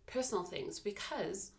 [0.08, 1.52] personal things because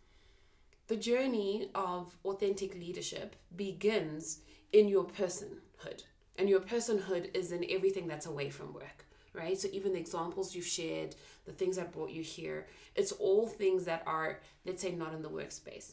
[0.89, 4.41] the journey of authentic leadership begins
[4.73, 6.05] in your personhood.
[6.39, 9.06] And your personhood is in everything that's away from work,
[9.37, 9.59] right?
[9.59, 11.15] So even the examples you've shared,
[11.45, 15.23] the things that brought you here, it's all things that are, let's say, not in
[15.23, 15.93] the workspace.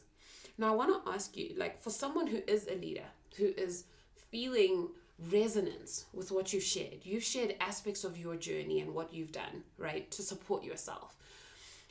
[0.56, 3.84] Now, I want to ask you, like, for someone who is a leader, who is
[4.30, 4.88] feeling
[5.30, 9.62] resonance with what you've shared, you've shared aspects of your journey and what you've done,
[9.78, 11.16] right, to support yourself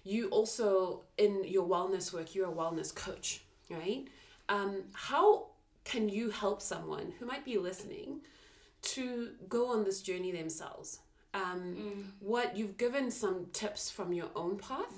[0.03, 4.07] you also in your wellness work you're a wellness coach right
[4.49, 5.47] um, how
[5.85, 8.19] can you help someone who might be listening
[8.81, 10.99] to go on this journey themselves
[11.33, 14.93] um, what you've given some tips from your own path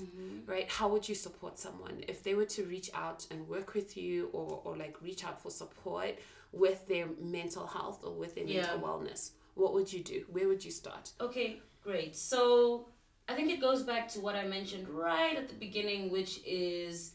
[0.45, 0.69] right?
[0.69, 2.03] How would you support someone?
[2.07, 5.41] If they were to reach out and work with you or, or like reach out
[5.41, 6.19] for support
[6.51, 10.25] with their mental health or with their mental wellness what would you do?
[10.29, 11.11] Where would you start?
[11.19, 12.15] Okay, great.
[12.15, 12.88] So
[13.27, 17.13] I think it goes back to what I mentioned right at the beginning, which is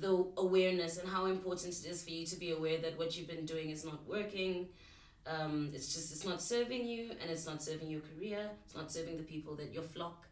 [0.00, 3.28] the awareness and how important it is for you to be aware that what you've
[3.28, 4.68] been doing is not working.
[5.26, 8.48] Um, it's just it's not serving you, and it's not serving your career.
[8.64, 10.26] It's not serving the people that your flock,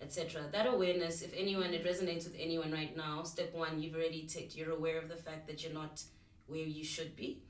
[0.00, 0.42] etc.
[0.52, 3.22] That awareness, if anyone, it resonates with anyone right now.
[3.24, 4.54] Step one, you've already ticked.
[4.54, 6.02] You're aware of the fact that you're not
[6.46, 7.42] where you should be.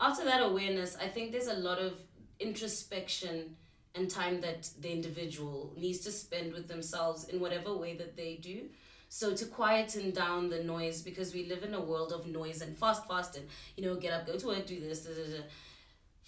[0.00, 2.00] After that awareness, I think there's a lot of
[2.40, 3.56] introspection
[3.94, 8.36] and time that the individual needs to spend with themselves in whatever way that they
[8.36, 8.68] do.
[9.08, 12.76] So to quieten down the noise because we live in a world of noise and
[12.76, 13.46] fast, fast and
[13.76, 15.04] you know get up, go to work, do this.
[15.04, 15.42] Da, da, da.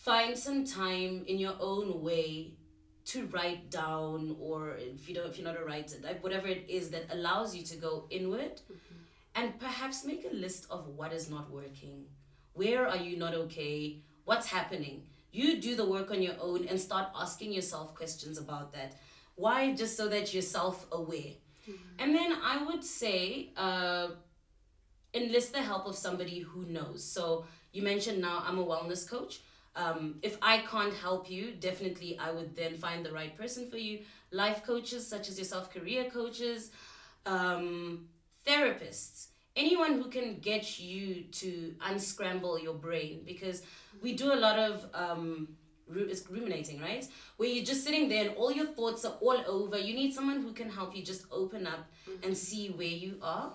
[0.04, 2.54] Find some time in your own way
[3.06, 6.64] to write down, or if you don't, if you're not a writer, like whatever it
[6.68, 8.62] is that allows you to go inward,
[9.34, 12.06] and perhaps make a list of what is not working.
[12.54, 14.00] Where are you not okay?
[14.24, 15.02] What's happening?
[15.32, 18.96] You do the work on your own and start asking yourself questions about that.
[19.34, 19.74] Why?
[19.74, 21.34] Just so that you're self aware.
[21.98, 24.08] And then I would say, uh,
[25.12, 27.04] enlist the help of somebody who knows.
[27.04, 29.40] So you mentioned now I'm a wellness coach.
[29.76, 33.76] Um, if I can't help you, definitely I would then find the right person for
[33.76, 34.00] you.
[34.32, 36.70] Life coaches, such as yourself, career coaches,
[37.26, 38.06] um,
[38.46, 43.62] therapists, anyone who can get you to unscramble your brain because
[44.02, 45.48] we do a lot of um,
[45.88, 47.06] ruminating, right?
[47.36, 49.78] Where you're just sitting there and all your thoughts are all over.
[49.78, 51.90] You need someone who can help you just open up
[52.22, 53.52] and see where you are.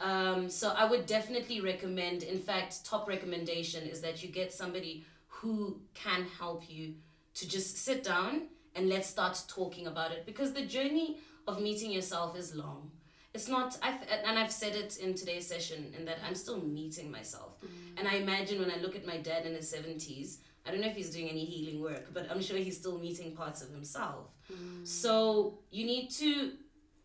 [0.00, 5.04] Um, so I would definitely recommend, in fact, top recommendation is that you get somebody
[5.44, 6.94] who can help you
[7.34, 11.90] to just sit down and let's start talking about it because the journey of meeting
[11.90, 12.90] yourself is long.
[13.34, 17.10] It's not, I and I've said it in today's session, in that I'm still meeting
[17.10, 17.60] myself.
[17.60, 17.98] Mm.
[17.98, 20.86] And I imagine when I look at my dad in his 70s, I don't know
[20.86, 24.28] if he's doing any healing work, but I'm sure he's still meeting parts of himself.
[24.50, 24.86] Mm.
[24.86, 26.52] So you need to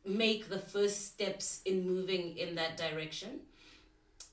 [0.05, 3.41] make the first steps in moving in that direction.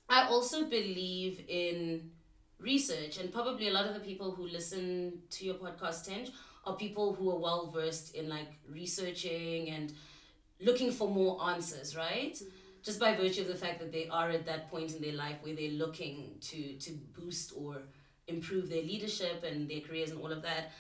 [0.09, 2.11] I also believe in
[2.59, 6.31] research, and probably a lot of the people who listen to your podcast, Tenj,
[6.65, 9.93] are people who are well versed in like researching and
[10.61, 12.41] looking for more answers, right?
[12.83, 15.37] Just by virtue of the fact that they are at that point in their life
[15.43, 17.83] where they're looking to to boost or
[18.29, 20.73] improve their leadership and their careers and all of that.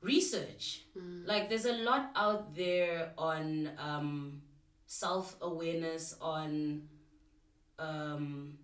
[0.00, 0.82] Research,
[1.26, 4.42] like there's a lot out there on um,
[4.86, 6.82] self awareness, on
[7.80, 8.58] um,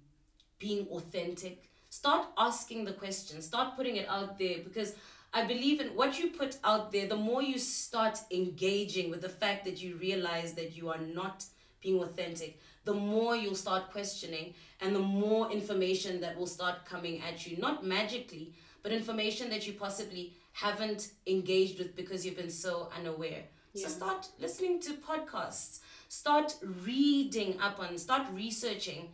[0.58, 1.70] being authentic.
[2.04, 3.46] Start asking the questions.
[3.46, 4.94] Start putting it out there because
[5.32, 7.06] I believe in what you put out there.
[7.06, 11.46] The more you start engaging with the fact that you realize that you are not
[11.80, 14.52] being authentic, the more you'll start questioning,
[14.82, 17.56] and the more information that will start coming at you.
[17.56, 18.52] Not magically,
[18.82, 23.44] but information that you possibly haven't engaged with because you've been so unaware.
[23.74, 25.78] So start listening to podcasts.
[26.08, 27.96] Start reading up on.
[27.96, 29.08] Start researching.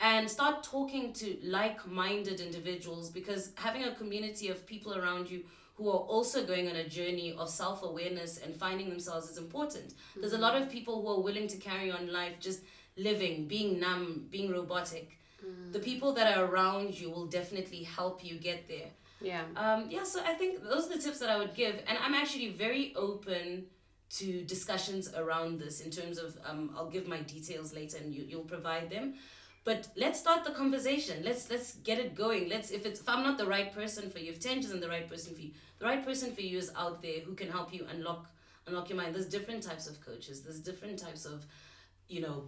[0.00, 5.44] And start talking to like-minded individuals because having a community of people around you
[5.76, 10.20] who are also going on a journey of self-awareness and finding themselves is important mm-hmm.
[10.20, 12.60] there's a lot of people who are willing to carry on life just
[12.96, 15.72] living being numb being robotic mm.
[15.72, 18.90] the people that are around you will definitely help you get there
[19.20, 21.98] yeah um yeah so i think those are the tips that i would give and
[21.98, 23.66] i'm actually very open
[24.10, 28.24] to discussions around this in terms of um, I'll give my details later and you,
[28.28, 29.14] you'll provide them
[29.64, 31.22] but let's start the conversation.
[31.24, 32.48] Let's let's get it going.
[32.48, 34.88] Let's if it's if i'm not the right person for you if tenj isn't the
[34.88, 37.72] right person for you the right person for you is out there who can help
[37.72, 38.30] you unlock
[38.66, 39.14] unlock your mind.
[39.14, 40.42] There's different types of coaches.
[40.42, 41.46] There's different types of
[42.08, 42.44] you know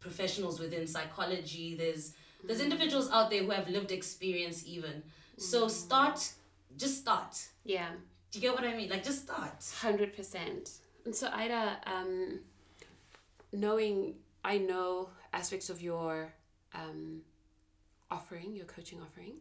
[0.00, 1.76] professionals within psychology.
[1.76, 2.14] There's
[2.44, 2.72] there's mm-hmm.
[2.72, 5.02] individuals out there who have lived experience even.
[5.36, 5.42] Mm.
[5.42, 5.70] so mm-hmm.
[5.70, 6.32] start
[6.76, 7.34] just start.
[7.64, 7.88] Yeah.
[8.30, 8.90] Do you get what i mean?
[8.90, 9.60] Like just start.
[9.60, 12.40] 100% and so ida um
[13.52, 16.34] knowing i know aspects of your
[16.74, 17.22] um,
[18.10, 19.34] offering, your coaching offering,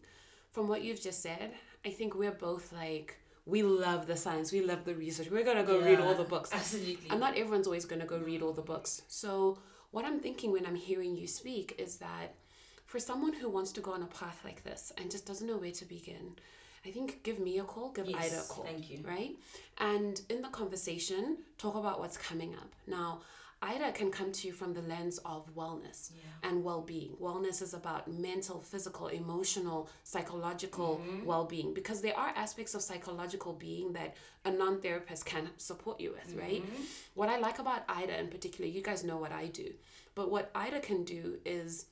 [0.51, 1.51] from what you've just said,
[1.86, 5.30] I think we're both like, we love the science, we love the research.
[5.30, 6.51] We're gonna go yeah, read all the books.
[6.53, 7.09] Absolutely.
[7.09, 9.01] And not everyone's always gonna go read all the books.
[9.07, 9.59] So,
[9.91, 12.36] what I'm thinking when I'm hearing you speak is that
[12.86, 15.57] for someone who wants to go on a path like this and just doesn't know
[15.57, 16.36] where to begin,
[16.86, 18.63] I think give me a call, give yes, Ida a call.
[18.63, 18.99] Thank you.
[19.03, 19.36] Right?
[19.78, 22.71] And in the conversation, talk about what's coming up.
[22.88, 23.21] Now,
[23.61, 26.49] Ida can come to you from the lens of wellness yeah.
[26.49, 27.15] and well being.
[27.21, 31.25] Wellness is about mental, physical, emotional, psychological mm-hmm.
[31.25, 35.99] well being because there are aspects of psychological being that a non therapist can support
[35.99, 36.63] you with, right?
[36.63, 36.83] Mm-hmm.
[37.15, 39.73] What I like about Ida in particular, you guys know what I do,
[40.13, 41.85] but what Ida can do is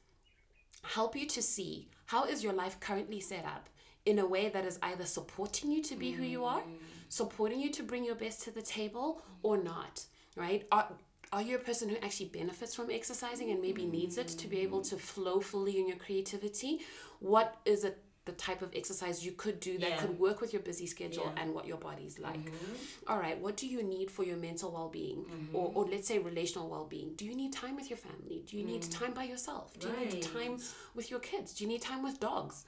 [0.84, 3.70] help you to see how is your life currently set up
[4.05, 6.22] in a way that is either supporting you to be mm-hmm.
[6.22, 6.76] who you are, mm.
[7.09, 10.05] supporting you to bring your best to the table, or not,
[10.36, 10.68] right?
[10.72, 10.89] Are,
[11.34, 14.60] are you a person who actually benefits from exercising and maybe needs it to be
[14.60, 16.82] able to flow fully in your creativity?
[17.20, 19.98] What is it the type of exercise you could do that yeah.
[19.98, 21.42] could work with your busy schedule yeah.
[21.42, 22.40] and what your body's like.
[22.40, 22.74] Mm-hmm.
[23.08, 25.54] All right, what do you need for your mental well being mm-hmm.
[25.54, 27.16] or, or let's say relational well being?
[27.16, 28.44] Do you need time with your family?
[28.46, 28.98] Do you need mm.
[28.98, 29.78] time by yourself?
[29.78, 30.00] Do right.
[30.00, 30.58] you need time
[30.96, 31.54] with your kids?
[31.54, 32.64] Do you need time with dogs?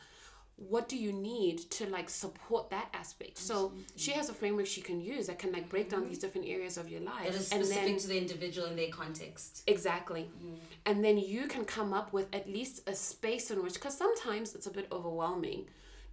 [0.58, 3.38] What do you need to like support that aspect?
[3.38, 6.48] So she has a framework she can use that can like break down these different
[6.48, 9.64] areas of your life that is specific and then, to the individual and their context.
[9.68, 10.30] Exactly.
[10.44, 10.58] Mm.
[10.86, 14.56] and then you can come up with at least a space in which because sometimes
[14.56, 15.66] it's a bit overwhelming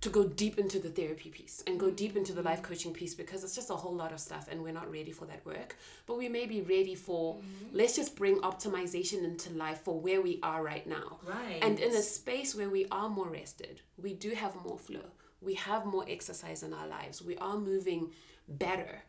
[0.03, 3.15] to go deep into the therapy piece and go deep into the life coaching piece
[3.15, 5.77] because it's just a whole lot of stuff and we're not ready for that work.
[6.07, 7.77] But we may be ready for mm-hmm.
[7.77, 11.21] let's just bring optimization into life for where we are right now.
[11.25, 11.61] Right.
[11.63, 15.07] And in a space where we are more rested, we do have more flow,
[15.41, 18.11] we have more exercise in our lives, we are moving
[18.49, 19.05] better.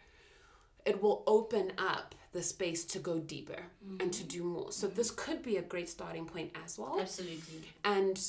[0.86, 4.00] It will open up the space to go deeper mm-hmm.
[4.00, 4.28] and to mm-hmm.
[4.28, 4.72] do more.
[4.72, 7.00] So this could be a great starting point as well.
[7.00, 7.64] Absolutely.
[7.84, 8.20] And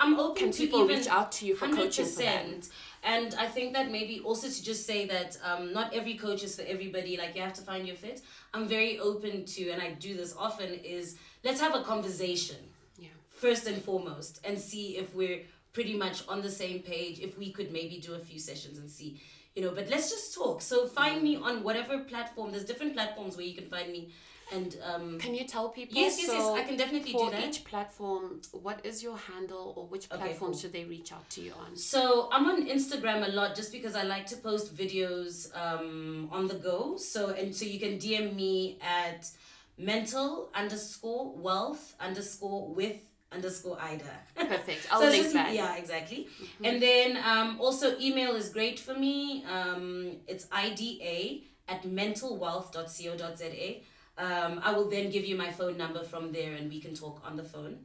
[0.00, 1.76] I'm open Can to people even reach out to you for 100%.
[1.76, 2.68] coaching for that?
[3.02, 6.56] And I think that maybe also to just say that um, not every coach is
[6.56, 7.16] for everybody.
[7.16, 8.22] Like you have to find your fit.
[8.52, 10.72] I'm very open to, and I do this often.
[10.84, 12.56] Is let's have a conversation.
[12.98, 13.08] Yeah.
[13.30, 15.40] First and foremost, and see if we're
[15.72, 17.20] pretty much on the same page.
[17.20, 19.20] If we could maybe do a few sessions and see,
[19.54, 19.70] you know.
[19.70, 20.60] But let's just talk.
[20.60, 22.52] So find me on whatever platform.
[22.52, 24.10] There's different platforms where you can find me
[24.52, 25.96] and um, can you tell people?
[25.96, 26.64] Yes, yes, so yes.
[26.64, 27.40] I can definitely do that.
[27.40, 30.56] For each platform, what is your handle, or which platforms okay, cool.
[30.56, 31.76] should they reach out to you on?
[31.76, 36.48] So I'm on Instagram a lot, just because I like to post videos um, on
[36.48, 36.96] the go.
[36.96, 39.30] So and so you can DM me at
[39.78, 42.96] mental underscore wealth underscore with
[43.32, 44.04] underscore Ida.
[44.36, 44.88] Perfect.
[44.90, 45.54] I'll so link just, that.
[45.54, 46.28] Yeah, exactly.
[46.42, 46.64] Mm-hmm.
[46.64, 49.44] And then um, also email is great for me.
[49.44, 53.82] Um, it's IDA at mentalwealth.co.za.
[54.20, 57.22] Um, I will then give you my phone number from there and we can talk
[57.24, 57.78] on the phone.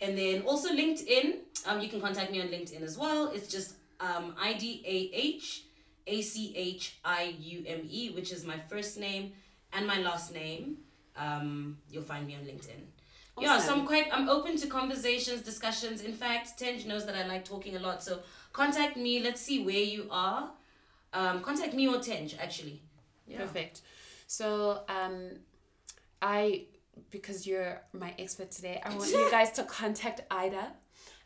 [0.00, 1.26] And then also LinkedIn,
[1.66, 3.30] um, you can contact me on LinkedIn as well.
[3.32, 5.62] It's just um, I D A H
[6.06, 9.32] A C H I U M E, which is my first name
[9.72, 10.78] and my last name.
[11.16, 12.82] Um, you'll find me on LinkedIn.
[13.36, 13.44] Awesome.
[13.44, 16.00] Yeah, so I'm quite I'm open to conversations, discussions.
[16.00, 18.02] In fact, Tenj knows that I like talking a lot.
[18.02, 18.20] So
[18.52, 19.20] contact me.
[19.20, 20.50] Let's see where you are.
[21.12, 22.82] Um, contact me or Tenj actually.
[23.26, 23.38] Yeah.
[23.38, 23.82] Perfect.
[24.26, 25.30] So um,
[26.22, 26.66] I
[27.10, 30.72] because you're my expert today, I want you guys to contact Ida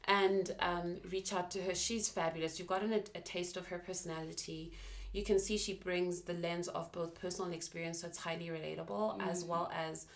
[0.07, 1.75] and um, reach out to her.
[1.75, 2.59] She's fabulous.
[2.59, 4.73] You've gotten a, a taste of her personality.
[5.13, 9.19] You can see she brings the lens of both personal experience, so it's highly relatable,
[9.19, 9.27] mm.
[9.27, 10.07] as well as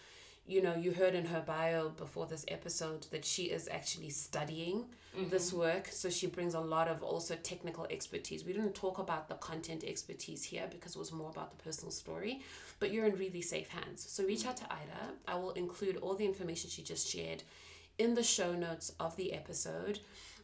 [0.46, 4.84] you know, you heard in her bio before this episode that she is actually studying
[5.16, 5.28] mm-hmm.
[5.28, 5.88] this work.
[5.90, 8.44] So she brings a lot of also technical expertise.
[8.44, 11.90] We didn't talk about the content expertise here because it was more about the personal
[11.90, 12.42] story,
[12.80, 14.04] but you're in really safe hands.
[14.08, 15.14] So reach out to Ida.
[15.26, 17.42] I will include all the information she just shared
[17.98, 20.00] in the show notes of the episode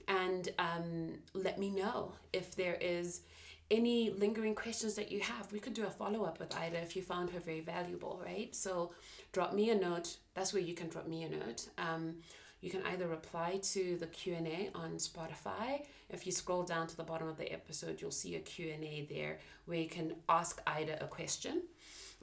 [0.09, 3.23] and um, let me know if there is
[3.71, 5.53] any lingering questions that you have.
[5.53, 8.55] We could do a follow up with Ida if you found her very valuable, right?
[8.55, 8.93] So
[9.33, 10.17] drop me a note.
[10.35, 11.69] That's where you can drop me a note.
[11.79, 12.17] Um,
[12.61, 15.85] you can either reply to the q&a on spotify.
[16.09, 19.39] If you scroll down to the bottom of the episode you'll see a q&a there
[19.67, 21.63] where you can ask ida a question.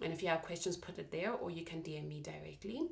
[0.01, 2.87] And if you have questions put it there or you can dm me directly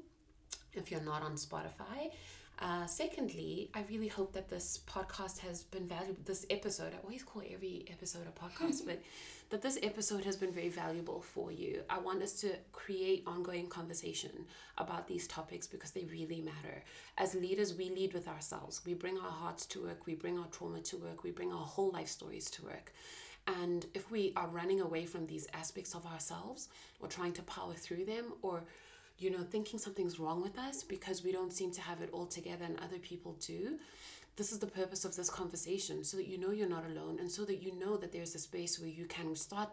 [0.74, 2.12] if you're not on spotify.
[2.60, 6.22] Uh, secondly, I really hope that this podcast has been valuable.
[6.24, 9.02] This episode, I always call every episode a podcast, but
[9.50, 11.82] that this episode has been very valuable for you.
[11.90, 14.32] I want us to create ongoing conversation
[14.78, 16.84] about these topics because they really matter.
[17.18, 18.82] As leaders, we lead with ourselves.
[18.86, 21.66] We bring our hearts to work, we bring our trauma to work, we bring our
[21.66, 22.94] whole life stories to work.
[23.62, 26.68] And if we are running away from these aspects of ourselves
[27.00, 28.64] or trying to power through them or
[29.18, 32.26] you know, thinking something's wrong with us because we don't seem to have it all
[32.26, 33.80] together and other people do.
[34.38, 37.32] This is the purpose of this conversation so that you know you're not alone and
[37.32, 39.70] so that you know that there's a space where you can start,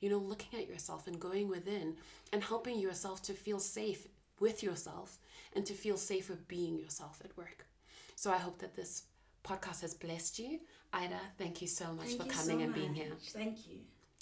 [0.00, 1.96] you know, looking at yourself and going within
[2.32, 4.08] and helping yourself to feel safe
[4.40, 5.18] with yourself
[5.54, 7.66] and to feel safer being yourself at work.
[8.14, 9.02] So I hope that this
[9.44, 10.60] podcast has blessed you.
[10.92, 13.12] Ida, thank you so much Thank for coming so and being here.
[13.28, 13.76] Thank you.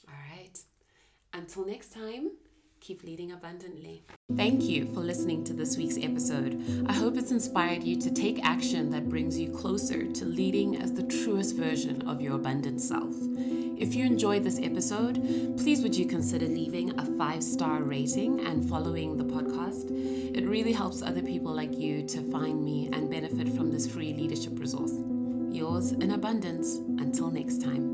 [0.08, 0.58] All right.
[1.32, 2.32] Until next time,
[2.84, 4.04] keep leading abundantly.
[4.36, 6.84] Thank you for listening to this week's episode.
[6.86, 10.92] I hope it's inspired you to take action that brings you closer to leading as
[10.92, 13.14] the truest version of your abundant self.
[13.78, 15.14] If you enjoyed this episode,
[15.56, 19.90] please would you consider leaving a five star rating and following the podcast?
[20.36, 24.12] It really helps other people like you to find me and benefit from this free
[24.12, 24.92] leadership resource.
[25.48, 26.76] Yours in abundance.
[27.00, 27.93] Until next time.